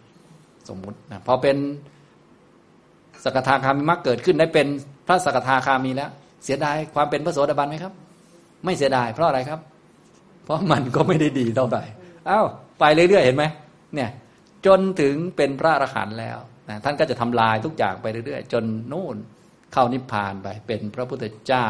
[0.68, 1.56] สมมุตินะพอเป็น
[3.24, 4.66] สกทาคามีมรรคเกิดขึ้นได้เป็น
[5.06, 6.10] พระสกทาคามีแล้ว
[6.44, 7.92] เสียดายความเป็นพระโสดาบันไหมครับ
[8.64, 9.60] ไม่เสียดายเพราะอะไรครับ
[10.44, 11.82] เพราะมันก็ไม่ได้ดีเท่าไหร่
[12.30, 12.46] อ้าว
[12.80, 13.44] ไปเรื่อยๆเห็นไหม
[13.94, 14.10] เนี่ย
[14.66, 16.38] จนถึงเป็นพระอรหันต์แล้ว
[16.68, 19.16] นะท่านก็จะทำลายทุกอย่างไปเรื่อยๆ จนนู่น
[19.72, 21.68] เข้านิพพานไปเป็นพระพุทธเจ้า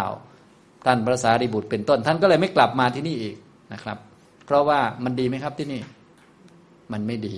[0.86, 3.36] ท่านพระสารีบุตรเป็นต้น ท่านก็เลยไม่กลับมาที่นี่อีก
[3.72, 3.98] นะครับ
[4.46, 5.80] เพราะว่ามันดีไหมครับที่นี่
[6.92, 7.36] มันไม่ดี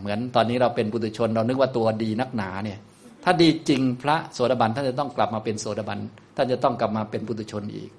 [0.00, 2.78] เหมือนตอนนี้เราเป็นปุถุชนเรานึกว่าตัวดีนักหนาเนี่ย
[3.24, 5.98] ถ้าดีจริงพระโสดาบันท่านจะต้องกลับมาเป็นโสดาบัน
[6.36, 7.90] ท่านจะต้องกลับมาเป็นปุถุชนอีก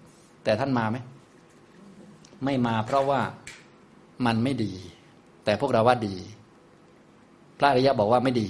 [0.43, 0.97] แต่ท่านมาไหม
[2.45, 3.21] ไม่มาเพราะว่า
[4.25, 4.73] มันไม่ดี
[5.45, 6.15] แต่พวกเราว่าดี
[7.59, 8.47] พระอริยะบอกว่าไม่ดี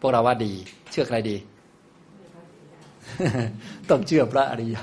[0.00, 0.52] พวกเราว่าดี
[0.90, 1.36] เชื่อใครดี
[3.90, 4.82] ต้องเชื่อพระอริยะ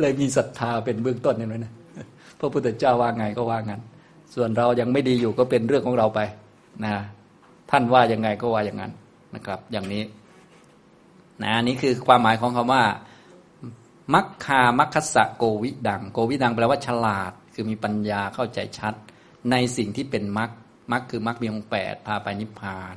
[0.00, 1.72] เลยมีศรัทธาเป็นเบื้องต้นเห็นไหมนะ
[2.38, 3.80] พระพุทธเจ้าว่าไงก็ว่างั้น
[4.34, 6.20] ส่วนเรายังไม่ดีอยู่ก็เป็นเรื่องของเราไป
[6.84, 6.94] นะ
[7.70, 8.92] ท่านว่ายังไงก็ว่าอย่างนั้น
[9.34, 10.02] นะครับ อย่างนี้
[11.42, 12.82] นะนี่คือความหมายของคำว่า
[14.14, 18.94] มัคคามัคคสะโกวิดัง โกวิดังแปลว่าฉลาด คือมีปัญญาเข้าใจชัด
[19.50, 20.50] ในสิ่งที่เป็นมัค
[20.92, 22.96] มัคคือมัคมีองค์แปดพาไปนิพพาน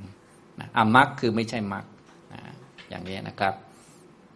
[0.59, 1.85] นะอมัคคือไม่ใช่มัค
[2.33, 2.41] นะ
[2.89, 3.53] อย่างนี้นะครับ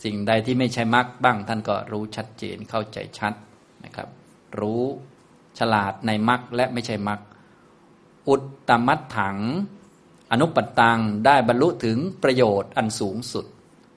[0.03, 3.33] สิ่งใดที่ไม่ใช่มัคบ้างท่านก็รู้ชัดเจนเข้าใจชัด
[3.85, 4.07] นะครับ
[4.59, 4.83] รู้
[5.59, 7.19] ฉลาดในมัคและไม่ใช่มัค
[8.29, 9.37] อุตตมัตถัง
[10.31, 13.45] อนุปตังได้บรรลุถึงประโยชน์อันสูงสุด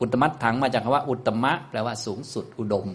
[0.00, 2.88] อุตตมัตถังมาจากคำว่า อุตตมะแปลว่าสูงสุดอุดม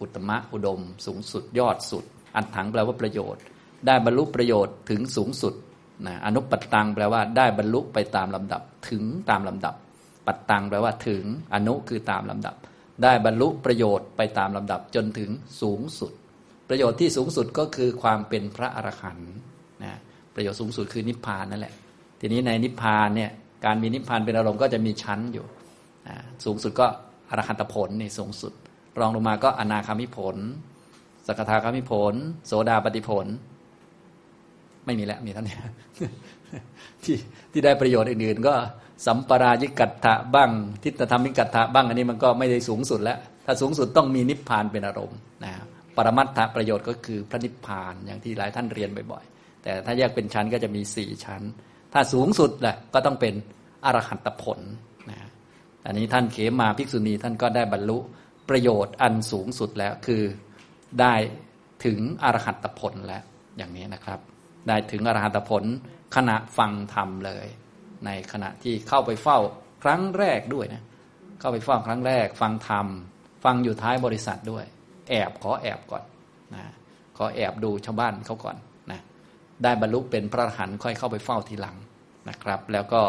[0.00, 3.42] อุตตมะอุดม สูงสุดยอดสุด อันถังแปลว่าประโยชน์
[3.86, 5.54] ได้บรรลุประโยชน์ถึงสูงสุด
[6.06, 9.74] นะอนุปัตตังแปลว่าได้บรรลุไปตามลำดับถึงตามลำดับ
[10.26, 11.24] ปัตตังแปลว่าถึง
[11.54, 12.54] อนุคือตามลำดับ
[13.02, 15.30] ได้บรรลุประโยชน์ไปตามลำดับจนถึง
[15.60, 16.12] สูงสุด
[16.68, 19.32] ประโยชน์ที่สูงสุดก็คือความเป็นพระอรหันต์
[19.84, 19.98] นะ
[20.34, 21.74] ประโยชน์สูงสุดคือนิพพานนั่นแหละ
[22.20, 23.30] ทีนี้ในนิพพานเนี่ย
[23.64, 25.46] การมีนิพพานเป็นอารมณ์ก็จะมีชั้นอยู่
[26.44, 26.86] สูงสุดก็
[27.30, 28.52] อรหันตผลนี่สูงสุด
[29.00, 30.36] รองลงมาก็อนาคามิผล
[31.26, 32.14] สกทาคามิผล
[32.46, 33.26] โสดาปฏิผล
[34.86, 35.56] ไม่มีแล้วมีเท่านี้
[37.04, 37.16] ที่
[37.52, 38.54] ที่ได้ประโยชน์อื่นๆ ก็
[39.06, 40.50] สัมปรายิกัตถะบ้าง
[40.84, 45.52] ทิฏฐธรรมิกัตถะบ้างอันนี้มันก็ไม่ได้สูงสุดแล้ว ถ้าสูงสุดต้องมีนิพพานเป็นอารมณ์นะ
[45.96, 51.42] ปรมัตถประโยชน์ก็คือพระนิพพานอย่างที่หลายท่านเรียนบ่อยๆ แต่ถ้าแยกเป็นชั้นก็จะมีสี่ชั้น
[51.92, 53.34] ถ้าสูงสุดแหละก็ต้องเป็น
[53.84, 54.60] อรหันตผล
[55.10, 55.18] นะ
[55.86, 57.98] อันนี้ท่านเขมาภิกษุณีท่านก็ได้บรรลุ
[58.48, 60.22] ประโยชน์อันสูงสุดแล้วคือ
[61.00, 61.14] ได้
[61.84, 63.22] ถึงอรหัตผลแล้ว
[63.56, 64.20] อย่างนี้นะครับ
[64.68, 65.64] ได้ถึงอรหัตผล
[66.16, 67.46] ขณะฟังธรรมเลย
[68.06, 69.38] ในขณะที่เข้าไปเฝ้า
[69.82, 70.82] ครั้งแรกด้วยนะ
[71.40, 72.86] เข้าไปเฝ้าครั้งแรก ฟังธรรม
[73.44, 74.64] ฟังอยู่ท้ายบริษัทด้วย
[75.08, 76.04] แอบขอแอบก่อน
[76.54, 76.64] นะ
[77.16, 78.56] ขอแอบดูชาวบ้านเขาก่อน
[78.90, 79.00] นะ
[79.62, 81.76] ได้บรรลุเป็นพระอรหันต์ค่อยเข้าไปเฝ้าทีหลัง
[82.28, 83.02] นะครับ แล้วก็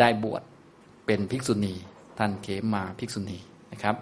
[0.00, 0.42] ได้บวช
[1.06, 1.74] เป็นภิกษุณี
[2.18, 3.38] ท่านเขมาภิกษุณี
[3.72, 3.96] นะครับ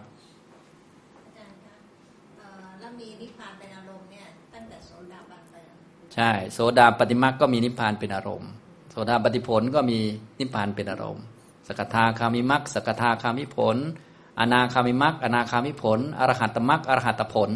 [6.15, 8.51] ใช่ โสดาปฏิมาก็มีนิพพานเป็นอารมณ์
[8.91, 9.99] โสดาปฏิผลก็มี
[10.41, 11.25] นิพพานเป็นอารมณ์
[11.69, 13.77] สกทาคามิมักสกทาคามิผล
[14.41, 17.51] อนาคามิมักอนาคามิผล อรหัตมักอรหัตผล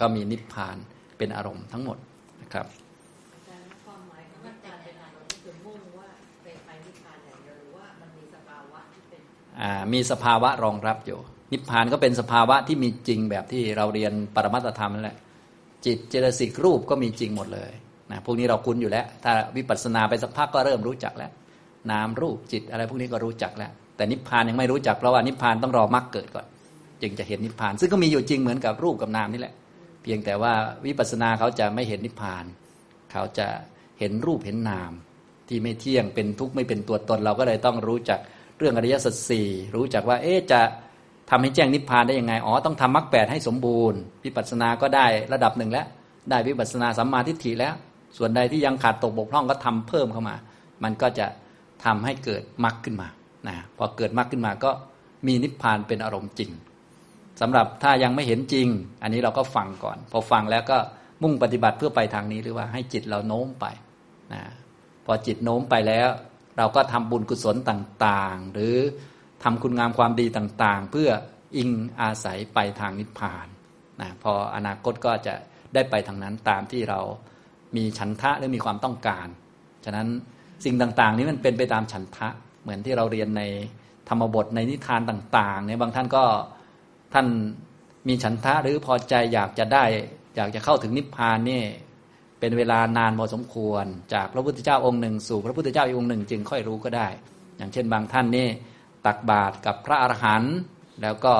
[0.00, 0.76] ก็มีนิพพาน
[1.18, 1.98] เป็นอารมณ์ทั้งหมด
[2.42, 2.66] นะครับ
[9.92, 11.18] มีสภาวะรองรับอยู่
[11.52, 15.16] นิพพานก็เป็นสภาวะที่มีจริงแบบที่เราเรียนปรมัตธรรมนั่นแหละ
[15.86, 17.72] จิตเจตสิกรูปก็มีจริงหมดเลย
[18.10, 21.30] นะพวกนี้เราคุ้นอยู่แล้ว ถ้าวิปัสสนาไปสักพักก็เริ่มรู้จักแล้ว
[21.90, 26.46] นามรูปจิตอะไรพวกนี้ก็รู้จักแล้ว แต่นิพพานยังไม่รู้จักเพราะว่านิพพานต้องรอมรรคเกิดก่อน
[27.02, 29.54] จึงจะเห็นนิพพาน ซึ่งก็มีอยู่จริงเหมือนกับรูปกับนามนี่แหละ
[30.02, 30.52] เพียงแต่ว่า
[30.86, 32.44] วิปัสสนาเขาจะไม่เห็นนิพพาน
[33.12, 33.46] เขาจะ
[33.98, 34.92] เห็นรูปเห็นนาม
[35.48, 38.18] ที่ไม่เที่ยงเป็นทุกข์ไม่เป็นตัวตนเราก็เลยต้องรู้จัก
[38.58, 40.60] เรื่องอริยสัจสี่รู้จักว่าเอ๊จะ
[41.30, 45.86] ทำให้แจ้งนิพพานได้ยังไง อ๋อ ต้องทำมรรคแปดให้สมบูรณ์วิปัสสนาก็ได้ระดับหนึ่งแล้ว
[46.30, 47.74] ได้วิปัสสนาสัมมาทิฏฐิแล้ว
[48.16, 50.36] ส่วนใดที่ยังขาดตกบกพร่องก็ทำเพิ่มเข้ามา
[50.84, 51.26] มันก็จะ
[51.84, 53.08] ทำให้เกิดมรรคขึ้นมา
[53.48, 54.70] นะ พอเกิดมรรคขึ้นมาก็
[55.26, 56.50] มีนิพพานเป็นอารมณ์จริง
[57.40, 58.66] สำหรับถ้ายังไม่เห็นจริง
[59.02, 60.78] อันนี้เราก็ฟังก่อน พอฟังแล้วก็
[61.22, 63.66] มุ่งปฏิบัติเพื่อไปทางนี้หรือว่าให้จิตเราโน้มไป
[64.32, 64.42] นะ
[65.06, 66.08] พอจิตโน้มไปแล้ว
[66.58, 68.76] เราก็ทำบุญกุศลต่าง ๆ หรือ
[69.42, 71.10] ทำคุณงามความดีต่างๆ เพื่อ
[71.56, 71.70] อิง
[72.00, 73.46] อาศัยไปทางนิพพาน
[74.00, 75.34] นะพออนาคตก็จะ
[75.74, 77.00] ได้ไปทางนั้นตามที่เรา
[77.76, 79.26] มีฉันทะหรือมีความต้องการ
[79.84, 80.08] ฉะนั้น
[80.64, 82.28] สิ่งต่างๆ นี้มันเป็นไปตามฉันทะ
[82.62, 83.42] เหมือนที่เราเรียนใน
[84.08, 86.24] ธรรมบทในนิทานต่างๆเนี่ยบางท่านก็
[87.14, 87.26] ท่าน
[88.08, 89.84] มีฉันทะหรือพอใจอยากจะได้
[90.36, 91.62] อยากจะเข้าถึงนิพพานนี่
[92.40, 93.84] เป็นเวลานานพอสมควร
[94.14, 97.08] จากพระพุทธเจ้าองค์หนึ่งสู่พระพุทธเจ้าอีกองค์หนึ่งจึงค่อยรู้ก็ได้
[97.58, 98.48] อย่างเช่นบางท่านนี่
[99.06, 100.56] ตักบาตรกับพระอรหันต์
[101.02, 101.34] แล้วก็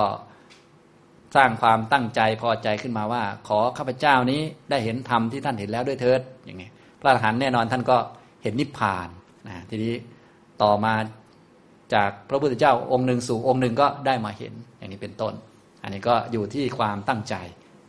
[1.36, 4.40] สร้างความตั้งใจพอใจขึ้นมาว่า ขอข้าพเจ้านี้
[4.70, 7.96] ได้เห็นธรรมที่ท่านเห็นแล้วด้วยเถิดอย่างนี้พระอรหันต์แน่นอนท่านก็
[8.42, 9.08] เห็นนิพพาน
[9.48, 9.94] นะทีนี้
[10.62, 10.94] ต่อมา
[11.94, 15.34] จากพระพุทธเจ้าองค์หนึ่งสู่องค์หนึ่งก็ได้มาเห็นอย่างนี้เป็นต้น
[15.82, 17.34] อันนี้ก็อยู่ที่ความตั้งใจ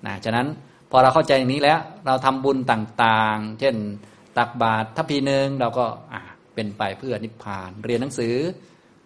[0.06, 0.48] นะฉะนั้น
[0.92, 3.76] พอเราเข้าใจอย่างนี้แล้วเราทำบุญต่างๆ เช่น
[4.38, 5.86] ตักบาตรทัพพีหนึ่งเราก็
[6.56, 8.36] เป็นไปเพื่อนิพพาน เรียนหนังสือ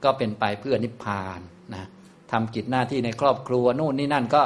[0.03, 1.39] ก็เป็นไปเพื่อนิพพาน
[1.73, 1.87] นะ
[2.31, 4.41] ทำกิจหน้าที่ในครอบครัวนู่นนี่นั่นก็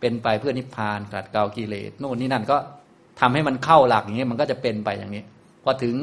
[0.00, 2.56] เป็นไปเพื่อนิพพานขัดเกลากิเลสนู่นนี่นั่นก็
[3.20, 5.24] ทำให้มันเข้าหลักอย่างนี้มันก็จะเป็นไปอย่างนี้
[5.64, 5.96] พอถึง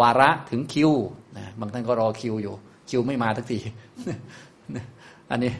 [0.00, 0.92] วาระถึงคิว
[1.38, 2.54] นะบางท่านก็รอคิวอยู่
[2.90, 3.58] คิวไม่มาทักที
[5.30, 5.52] อันนี้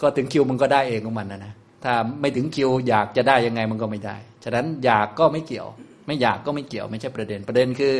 [0.00, 1.52] ก็ถึงคิวมันก็ได้เองของมันนะนะ
[1.84, 5.68] ถ้าไม่ถึงคิวอยากจะได้ยังไงมันก็ไม่ได้ฉะนั้นอยากก็ไม่เกี่ยว
[6.06, 7.94] ไม่อยากก็ไม่เกี่ยว ไม่ใช่ประเด็นประเด็นคือ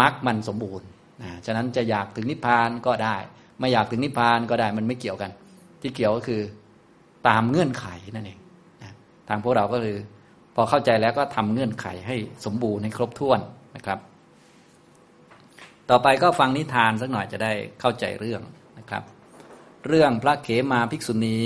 [0.00, 0.86] มรรคมันสมบูรณ์
[1.22, 3.16] นะฉะนั้นจะอยากถึงนิพพานก็ได้
[3.60, 5.30] ไม่อยากถึงนิพพานก็ได้มันไม่เกี่ยวกัน
[5.80, 6.42] ที่เกี่ยวก็คือ
[7.28, 8.38] ตามเงื่อนไขนั่นเอง
[8.82, 8.92] นะ
[9.28, 9.98] ทางพวกเราก็คือ
[10.54, 13.40] พอเข้าใจแล้วก็ทำเงื่อนไขให้สมบูรณ์ให้ครบถ้วน
[13.76, 13.98] นะครับ
[15.90, 18.42] ต่อไปก็ฟังนิทานสักหน่อยจะได้เข้าใจเรื่อง
[18.78, 19.02] นะครับ
[19.86, 21.40] เรื่องพระเขมาภิกษุณี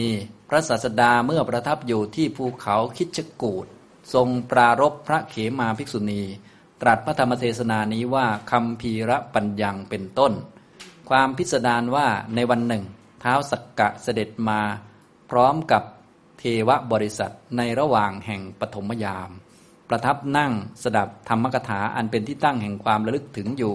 [0.49, 3.66] พระศาสดาเมื่อประทับอยู่ที่ภูเขาคิชกูด
[4.14, 6.23] ทรงปรารบพระเขมาภิกษุณี
[6.81, 10.33] ตรัสพระธรรมเทศนานี้ว่าคำพีระปัญญังเป็นต้น
[11.09, 12.85] ความพิสดารว่าในวันหนึ่ง
[13.20, 14.61] เท้าสักกะเสด็จมา
[15.31, 15.83] พร้อมกับ
[16.39, 19.31] เทวบริษัทในระหว่างแห่งปฐมยาม
[19.89, 20.53] ประทับนั่ง
[20.83, 23.74] สดับธรรมกถาอันเป็นที่ตั้งแห่งความระลึกถึงอยู่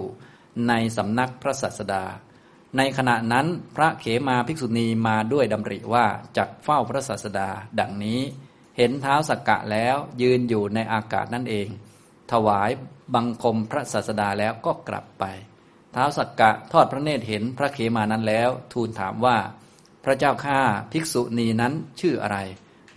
[0.68, 2.04] ในสำนักพระสัสดา
[2.76, 3.46] ในขณะนั้น
[3.76, 7.48] พระเขมาภิกษุณีมาด้วยดำริว่าจักเฝ้าพระศาสดา
[7.80, 8.20] ดังนี้
[8.76, 11.68] เห็นเท้าสักกะแล้วยืนอยู่ในอากาศนั่นเอง
[12.32, 12.70] ถวาย
[13.14, 15.24] บังคมพระศาสดาแล้วก็กลับไป
[15.92, 19.36] เท้าสักกะทอดพระเนตรเห็นพระเขมานั้นแล้ว ทูลถามว่า
[20.04, 20.60] พระเจ้าข้า
[20.92, 22.38] ภิกษุณีนั้นชื่ออะไร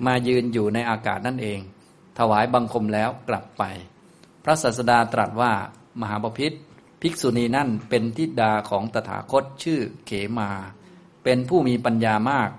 [0.06, 1.60] มายืนอยู่ในอากาศนั่นเอง
[2.20, 3.64] ถวายบังคมแล้วกลับไป
[4.44, 5.54] พระศาสดาตรัสว่า
[6.02, 6.54] มหาบพิษ
[7.02, 10.50] ภิกษุณีนั่นเป็นทิดาของตถาคตชื่อเขมา
[11.24, 12.50] เป็นผู้มีปัญญามาก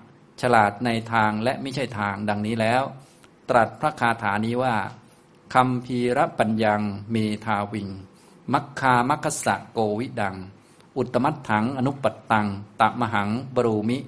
[0.41, 2.83] ฉลาดในทางและไม่ใช่ทางดังนี้แล้ว
[3.51, 4.75] ตรัสพระคาถานี้ว่า
[5.55, 7.89] คำพีระปัญญัง เมทาวิง
[8.53, 10.37] มัคคามัคคสะโกวิดัง
[10.97, 12.47] อุตมัตถังอนุปปัตตัง
[12.81, 13.99] ตะมหังบรูมิ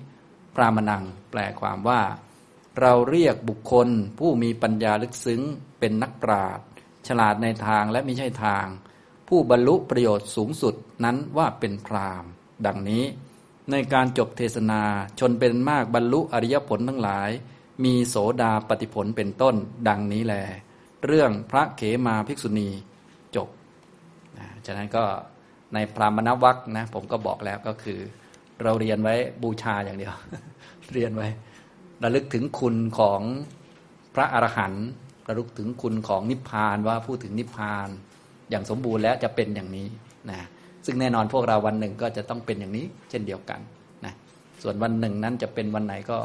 [0.55, 2.03] พรามนัง แปลความว่า
[2.80, 3.88] เราเรียกบุคคล
[4.18, 5.43] ผู้มีปัญญาลึกซึ้ง
[5.78, 6.66] เป็นนักปราชญ์
[7.07, 8.66] ฉลาดในทางและไม่ใช่ทาง
[9.28, 10.74] ผู้บรรลุประโยชน์สูงสุด
[11.05, 12.24] นั้นว่าเป็นพราม
[12.66, 13.05] ดังนี้
[13.70, 14.82] ในการจบเทศนา
[15.18, 17.30] ชนเป็นมากบรรลุอริยผลทั้งหลาย
[17.84, 19.55] มีโสดาปฏิผลเป็นต้น
[19.88, 20.36] ดังนี้แล
[21.07, 22.68] เรื่องพระเขมาภิกษุณี
[23.36, 23.48] จบ
[24.38, 25.05] นะฉะนั้นก็
[25.74, 27.98] ในพรามณวัคนะผมก็บอกแล้วก็คือ
[28.62, 30.12] เราเรียนไว้บูชาอย่างเดียว
[30.94, 31.28] เรียนไว้
[32.05, 33.20] ระลึกถึงคุณของ
[34.14, 34.86] พระอรหันต์
[35.28, 37.88] ระลึกถึงคุณของนิพพานว่าพูดถึงนิพพาน
[38.50, 39.86] อย่างสมบูรณ์แล้วจะเป็นอย่างนี้
[40.30, 40.38] นะ
[40.86, 43.61] ซึ่งแน่นอนพวกเราวันหนึ่งก็จะต้องเป็นอย่างนี้ เช่นเดียวกัน
[44.05, 44.14] นะ
[44.62, 46.18] ส่วนวันหนึ่งนั้นจะเป็นวันไหนก็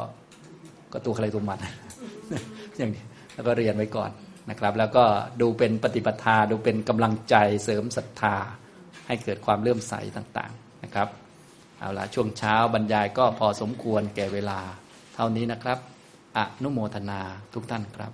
[0.92, 1.58] ก็ตัวใครตัวมัน
[2.78, 3.04] อย่างนี้
[3.34, 4.10] แล้วก็เรียนไว้ก่อน
[4.50, 5.04] นะครับ แล้วก็
[5.40, 7.34] ดูเป็นปฏิปทาดูเป็นกำลังใจ
[7.64, 8.36] เสริมศรัทธา
[9.06, 11.08] ให้เกิดความเลื่อมใสต่างๆนะครับ
[11.78, 14.60] เอาละช่วงเช้าบรรยายก็พอสมควรแก่เวลา
[15.14, 15.78] เท่านี้นะครับ
[16.38, 17.20] อนุโมทนา
[17.54, 18.12] ทุกท่านครับ